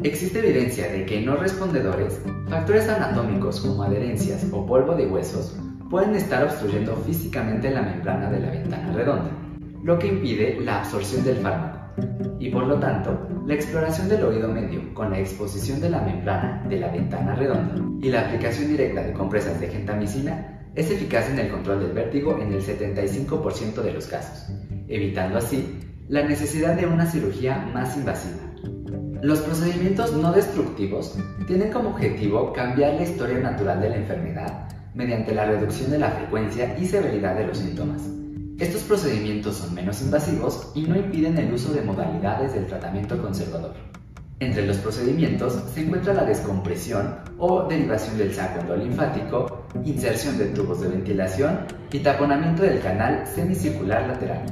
Existe 0.02 0.38
evidencia 0.38 0.90
de 0.90 1.04
que 1.04 1.18
en 1.18 1.26
no 1.26 1.36
respondedores, 1.36 2.20
factores 2.48 2.88
anatómicos 2.88 3.60
como 3.60 3.82
adherencias 3.82 4.46
o 4.52 4.66
polvo 4.66 4.94
de 4.94 5.06
huesos 5.06 5.56
pueden 5.90 6.14
estar 6.14 6.44
obstruyendo 6.44 6.96
físicamente 6.96 7.70
la 7.70 7.82
membrana 7.82 8.30
de 8.30 8.40
la 8.40 8.50
ventana 8.50 8.92
redonda 8.92 9.30
lo 9.82 9.98
que 9.98 10.08
impide 10.08 10.58
la 10.60 10.80
absorción 10.80 11.24
del 11.24 11.36
fármaco 11.36 11.78
y 12.40 12.50
por 12.50 12.66
lo 12.66 12.78
tanto 12.80 13.28
la 13.46 13.54
exploración 13.54 14.08
del 14.08 14.24
oído 14.24 14.48
medio 14.48 14.92
con 14.94 15.10
la 15.10 15.20
exposición 15.20 15.80
de 15.80 15.90
la 15.90 16.00
membrana 16.00 16.64
de 16.68 16.80
la 16.80 16.88
ventana 16.88 17.36
redonda 17.36 17.74
y 18.02 18.10
la 18.10 18.22
aplicación 18.22 18.68
directa 18.68 19.02
de 19.02 19.12
compresas 19.12 19.60
de 19.60 19.68
gentamicina 19.68 20.55
es 20.76 20.90
eficaz 20.90 21.28
en 21.30 21.38
el 21.38 21.50
control 21.50 21.80
del 21.80 21.92
vértigo 21.92 22.38
en 22.40 22.52
el 22.52 22.62
75% 22.62 23.82
de 23.82 23.92
los 23.92 24.06
casos, 24.06 24.46
evitando 24.86 25.38
así 25.38 25.80
la 26.08 26.22
necesidad 26.22 26.74
de 26.76 26.86
una 26.86 27.10
cirugía 27.10 27.68
más 27.74 27.96
invasiva. 27.96 28.42
Los 29.22 29.40
procedimientos 29.40 30.12
no 30.12 30.32
destructivos 30.32 31.18
tienen 31.48 31.72
como 31.72 31.90
objetivo 31.90 32.52
cambiar 32.52 32.94
la 32.94 33.02
historia 33.02 33.38
natural 33.38 33.80
de 33.80 33.90
la 33.90 33.96
enfermedad 33.96 34.68
mediante 34.94 35.34
la 35.34 35.46
reducción 35.46 35.90
de 35.90 35.98
la 35.98 36.10
frecuencia 36.10 36.78
y 36.78 36.86
severidad 36.86 37.34
de 37.34 37.46
los 37.46 37.58
síntomas 37.58 38.02
estos 38.58 38.84
procedimientos 38.84 39.56
son 39.56 39.74
menos 39.74 40.00
invasivos 40.00 40.72
y 40.74 40.80
no 40.84 40.96
impiden 40.96 41.36
el 41.36 41.52
uso 41.52 41.74
de 41.74 41.82
modalidades 41.82 42.54
del 42.54 42.66
tratamiento 42.66 43.20
conservador. 43.20 43.74
Entre 44.38 44.66
los 44.66 44.76
procedimientos 44.76 45.54
se 45.72 45.80
encuentra 45.80 46.12
la 46.12 46.24
descompresión 46.24 47.20
o 47.38 47.62
derivación 47.62 48.18
del 48.18 48.34
saco 48.34 48.60
endolinfático, 48.60 49.66
inserción 49.82 50.36
de 50.36 50.46
tubos 50.48 50.82
de 50.82 50.88
ventilación 50.88 51.60
y 51.90 52.00
taponamiento 52.00 52.62
del 52.62 52.80
canal 52.80 53.26
semicircular 53.26 54.06
lateral. 54.06 54.44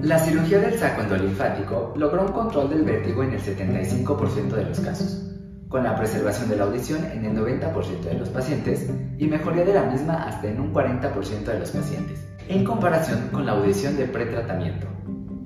La 0.00 0.18
cirugía 0.18 0.58
del 0.58 0.76
saco 0.76 1.02
endolinfático 1.02 1.94
logró 1.96 2.22
un 2.22 2.32
control 2.32 2.68
del 2.70 2.82
vértigo 2.82 3.22
en 3.22 3.34
el 3.34 3.40
75% 3.40 4.48
de 4.48 4.64
los 4.64 4.80
casos, 4.80 5.30
con 5.68 5.84
la 5.84 5.94
preservación 5.94 6.48
de 6.48 6.56
la 6.56 6.64
audición 6.64 7.04
en 7.04 7.24
el 7.24 7.36
90% 7.36 8.00
de 8.00 8.14
los 8.14 8.30
pacientes 8.30 8.90
y 9.18 9.26
mejoría 9.28 9.64
de 9.64 9.74
la 9.74 9.84
misma 9.84 10.14
hasta 10.24 10.48
en 10.48 10.58
un 10.58 10.74
40% 10.74 11.44
de 11.44 11.58
los 11.60 11.70
pacientes, 11.70 12.26
en 12.48 12.64
comparación 12.64 13.28
con 13.30 13.46
la 13.46 13.52
audición 13.52 13.96
de 13.96 14.06
pretratamiento. 14.06 14.88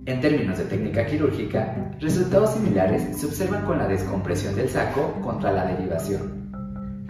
En 0.04 0.20
términos 0.20 0.58
de 0.58 0.64
técnica 0.64 1.06
quirúrgica, 1.06 1.92
resultados 2.00 2.54
similares 2.54 3.16
se 3.16 3.26
observan 3.26 3.64
con 3.64 3.78
la 3.78 3.86
descompresión 3.86 4.54
del 4.56 4.68
saco 4.68 5.20
contra 5.22 5.52
la 5.52 5.66
derivación. 5.66 6.50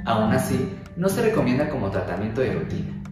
Aún 0.05 0.33
así, 0.33 0.69
no 0.97 1.09
se 1.09 1.23
recomienda 1.23 1.69
como 1.69 1.91
tratamiento 1.91 2.41
de 2.41 2.55
rutina. 2.55 3.03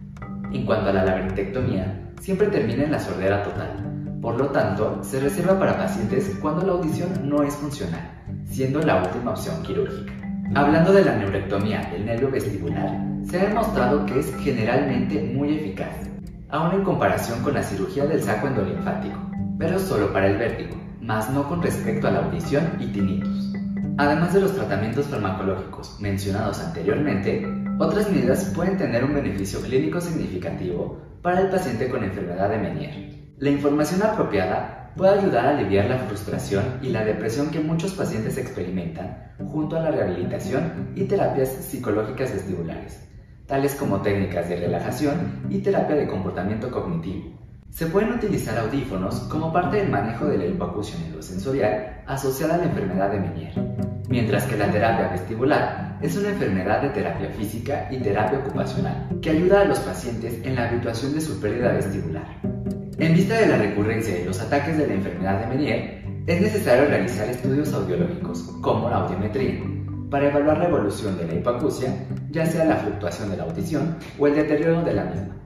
En 0.53 0.65
cuanto 0.65 0.89
a 0.89 0.93
la 0.93 1.05
laberintectomía, 1.05 2.11
siempre 2.19 2.47
termina 2.47 2.83
en 2.83 2.91
la 2.91 2.99
sordera 2.99 3.43
total. 3.43 4.19
Por 4.21 4.37
lo 4.37 4.47
tanto, 4.47 5.03
se 5.03 5.19
reserva 5.19 5.57
para 5.57 5.77
pacientes 5.77 6.37
cuando 6.41 6.65
la 6.65 6.73
audición 6.73 7.27
no 7.27 7.41
es 7.41 7.55
funcional 7.55 8.21
siendo 8.45 8.81
la 8.81 9.01
última 9.01 9.31
opción 9.31 9.63
quirúrgica. 9.63 10.13
Hablando 10.53 10.91
de 10.91 11.05
la 11.05 11.15
neurectomía 11.15 11.89
del 11.91 12.05
nervio 12.05 12.29
vestibular, 12.29 12.99
se 13.23 13.39
ha 13.39 13.45
demostrado 13.45 14.05
que 14.05 14.19
es 14.19 14.35
generalmente 14.37 15.21
muy 15.33 15.55
eficaz, 15.55 15.95
aún 16.49 16.73
en 16.73 16.83
comparación 16.83 17.41
con 17.41 17.53
la 17.53 17.63
cirugía 17.63 18.05
del 18.05 18.21
saco 18.21 18.47
endolinfático, 18.47 19.30
pero 19.61 19.77
solo 19.77 20.11
para 20.11 20.25
el 20.25 20.37
vértigo, 20.37 20.75
más 21.01 21.29
no 21.29 21.47
con 21.47 21.61
respecto 21.61 22.07
a 22.07 22.11
la 22.11 22.25
audición 22.25 22.77
y 22.79 22.87
tinnitus. 22.87 23.53
Además 23.99 24.33
de 24.33 24.41
los 24.41 24.55
tratamientos 24.55 25.05
farmacológicos 25.05 25.99
mencionados 25.99 26.59
anteriormente, 26.59 27.45
otras 27.77 28.09
medidas 28.09 28.51
pueden 28.55 28.77
tener 28.77 29.03
un 29.03 29.13
beneficio 29.13 29.61
clínico 29.61 30.01
significativo 30.01 30.99
para 31.21 31.41
el 31.41 31.49
paciente 31.49 31.89
con 31.89 32.03
enfermedad 32.03 32.49
de 32.49 32.57
Meniere. 32.57 33.35
La 33.37 33.51
información 33.51 34.01
apropiada 34.01 34.93
puede 34.97 35.19
ayudar 35.19 35.45
a 35.45 35.49
aliviar 35.51 35.85
la 35.85 35.99
frustración 35.99 36.79
y 36.81 36.89
la 36.89 37.05
depresión 37.05 37.51
que 37.51 37.59
muchos 37.59 37.93
pacientes 37.93 38.39
experimentan 38.39 39.33
junto 39.47 39.77
a 39.77 39.81
la 39.81 39.91
rehabilitación 39.91 40.93
y 40.95 41.03
terapias 41.03 41.49
psicológicas 41.49 42.33
vestibulares, 42.33 43.07
tales 43.45 43.75
como 43.75 44.01
técnicas 44.01 44.49
de 44.49 44.55
relajación 44.55 45.45
y 45.51 45.59
terapia 45.59 45.95
de 45.97 46.07
comportamiento 46.07 46.71
cognitivo. 46.71 47.50
Se 47.71 47.85
pueden 47.85 48.11
utilizar 48.11 48.57
audífonos 48.57 49.15
como 49.21 49.53
parte 49.53 49.77
del 49.77 49.89
manejo 49.89 50.25
de 50.25 50.37
la 50.37 50.45
hipoacusia 50.45 50.99
neurosensorial 50.99 52.03
asociada 52.05 52.55
a 52.55 52.57
la 52.57 52.65
enfermedad 52.65 53.09
de 53.09 53.19
Meniere, 53.21 53.53
mientras 54.09 54.43
que 54.45 54.57
la 54.57 54.69
terapia 54.69 55.07
vestibular 55.07 55.97
es 56.01 56.17
una 56.17 56.29
enfermedad 56.29 56.81
de 56.81 56.89
terapia 56.89 57.29
física 57.29 57.87
y 57.89 57.99
terapia 57.99 58.39
ocupacional 58.39 59.07
que 59.21 59.29
ayuda 59.29 59.61
a 59.61 59.65
los 59.65 59.79
pacientes 59.79 60.45
en 60.45 60.55
la 60.55 60.67
habituación 60.67 61.13
de 61.13 61.21
su 61.21 61.39
pérdida 61.39 61.71
vestibular. 61.71 62.25
En 62.97 63.13
vista 63.13 63.35
de 63.35 63.47
la 63.47 63.57
recurrencia 63.57 64.15
de 64.15 64.25
los 64.25 64.41
ataques 64.41 64.77
de 64.77 64.87
la 64.87 64.93
enfermedad 64.93 65.39
de 65.39 65.47
Meniere, 65.47 66.23
es 66.27 66.41
necesario 66.41 66.89
realizar 66.89 67.29
estudios 67.29 67.73
audiológicos, 67.73 68.41
como 68.61 68.89
la 68.89 68.97
audiometría, 68.97 69.63
para 70.09 70.27
evaluar 70.27 70.57
la 70.57 70.67
evolución 70.67 71.17
de 71.17 71.25
la 71.25 71.35
hipoacusia, 71.35 72.05
ya 72.31 72.45
sea 72.45 72.65
la 72.65 72.75
fluctuación 72.75 73.31
de 73.31 73.37
la 73.37 73.43
audición 73.43 73.95
o 74.19 74.27
el 74.27 74.35
deterioro 74.35 74.83
de 74.83 74.93
la 74.93 75.05
misma. 75.05 75.40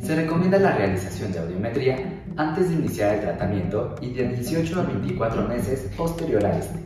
Se 0.00 0.14
recomienda 0.14 0.58
la 0.58 0.76
realización 0.76 1.32
de 1.32 1.40
audiometría 1.40 2.22
antes 2.36 2.68
de 2.68 2.74
iniciar 2.76 3.14
el 3.14 3.20
tratamiento 3.22 3.94
y 4.00 4.12
de 4.12 4.28
18 4.28 4.80
a 4.80 4.84
24 4.84 5.48
meses 5.48 5.90
posterior 5.96 6.44
a 6.44 6.58
este. 6.58 6.78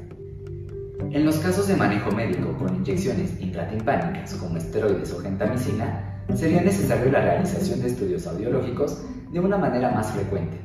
En 1.11 1.24
los 1.24 1.38
casos 1.38 1.68
de 1.68 1.77
manejo 1.77 2.11
médico 2.11 2.57
con 2.59 2.74
inyecciones 2.74 3.40
intratimpánicas 3.40 4.35
como 4.35 4.57
esteroides 4.57 5.12
o 5.12 5.20
gentamicina, 5.20 6.22
sería 6.35 6.61
necesario 6.61 7.11
la 7.11 7.22
realización 7.22 7.81
de 7.81 7.88
estudios 7.88 8.27
audiológicos 8.27 9.03
de 9.33 9.40
una 9.40 9.59
manera 9.59 9.90
más 9.90 10.12
frecuente. 10.12 10.59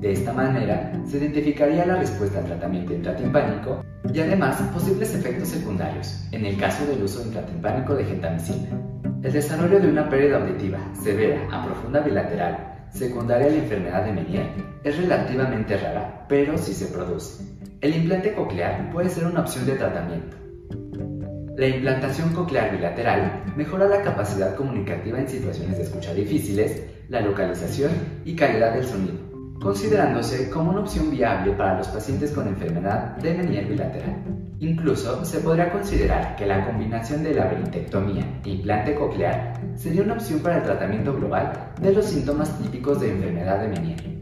De 0.00 0.12
esta 0.12 0.32
manera, 0.32 0.92
se 1.06 1.16
identificaría 1.18 1.86
la 1.86 1.96
respuesta 1.96 2.38
al 2.38 2.44
tratamiento 2.44 2.92
intratimpánico 2.92 3.82
y 4.12 4.20
además 4.20 4.60
posibles 4.72 5.14
efectos 5.14 5.48
secundarios 5.48 6.26
en 6.32 6.44
el 6.44 6.58
caso 6.58 6.86
del 6.86 7.02
uso 7.02 7.22
intratimpánico 7.22 7.94
de 7.94 8.04
gentamicina. 8.04 8.68
El 9.26 9.32
desarrollo 9.32 9.80
de 9.80 9.88
una 9.88 10.08
pérdida 10.08 10.38
auditiva 10.38 10.78
severa 11.02 11.48
a 11.50 11.66
profunda 11.66 11.98
bilateral 11.98 12.86
secundaria 12.90 13.48
a 13.48 13.50
la 13.50 13.56
enfermedad 13.56 14.04
de 14.04 14.12
Menier 14.12 14.46
es 14.84 14.96
relativamente 14.96 15.76
rara, 15.76 16.24
pero 16.28 16.56
sí 16.56 16.72
se 16.72 16.86
produce. 16.86 17.42
El 17.80 17.96
implante 17.96 18.34
coclear 18.34 18.88
puede 18.92 19.08
ser 19.10 19.26
una 19.26 19.40
opción 19.40 19.66
de 19.66 19.74
tratamiento. 19.74 20.36
La 21.56 21.66
implantación 21.66 22.34
coclear 22.34 22.70
bilateral 22.70 23.42
mejora 23.56 23.88
la 23.88 24.02
capacidad 24.02 24.54
comunicativa 24.54 25.18
en 25.18 25.28
situaciones 25.28 25.76
de 25.76 25.82
escucha 25.82 26.14
difíciles, 26.14 26.84
la 27.08 27.20
localización 27.20 27.90
y 28.24 28.36
calidad 28.36 28.74
del 28.74 28.84
sonido, 28.84 29.18
considerándose 29.60 30.50
como 30.50 30.70
una 30.70 30.82
opción 30.82 31.10
viable 31.10 31.50
para 31.54 31.78
los 31.78 31.88
pacientes 31.88 32.30
con 32.30 32.46
enfermedad 32.46 33.16
de 33.16 33.34
Menier 33.34 33.66
bilateral. 33.66 34.45
Incluso 34.58 35.22
se 35.24 35.40
podría 35.40 35.70
considerar 35.70 36.34
que 36.36 36.46
la 36.46 36.64
combinación 36.64 37.22
de 37.22 37.34
la 37.34 37.44
labirintectomía 37.44 38.40
e 38.42 38.50
implante 38.50 38.94
coclear 38.94 39.60
sería 39.74 40.02
una 40.02 40.14
opción 40.14 40.40
para 40.40 40.58
el 40.58 40.62
tratamiento 40.62 41.12
global 41.14 41.72
de 41.80 41.92
los 41.92 42.06
síntomas 42.06 42.58
típicos 42.58 43.00
de 43.00 43.10
enfermedad 43.10 43.60
de 43.60 43.68
Menier. 43.68 44.16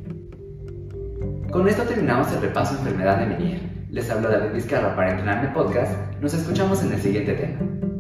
Con 1.53 1.68
esto 1.68 1.85
terminamos 1.85 2.33
el 2.33 2.40
repaso 2.40 2.77
enfermedad 2.77 3.18
de 3.18 3.27
Menier. 3.27 3.61
Les 3.90 4.11
hablo 4.11 4.29
David 4.29 4.55
Vizcarra 4.55 4.97
para 4.97 5.11
Entrenarme 5.11 5.51
Podcast. 5.51 5.92
Nos 6.20 6.35
escuchamos 6.35 6.83
en 6.83 6.92
el 6.94 7.01
siguiente 7.01 7.35
tema. 7.35 7.93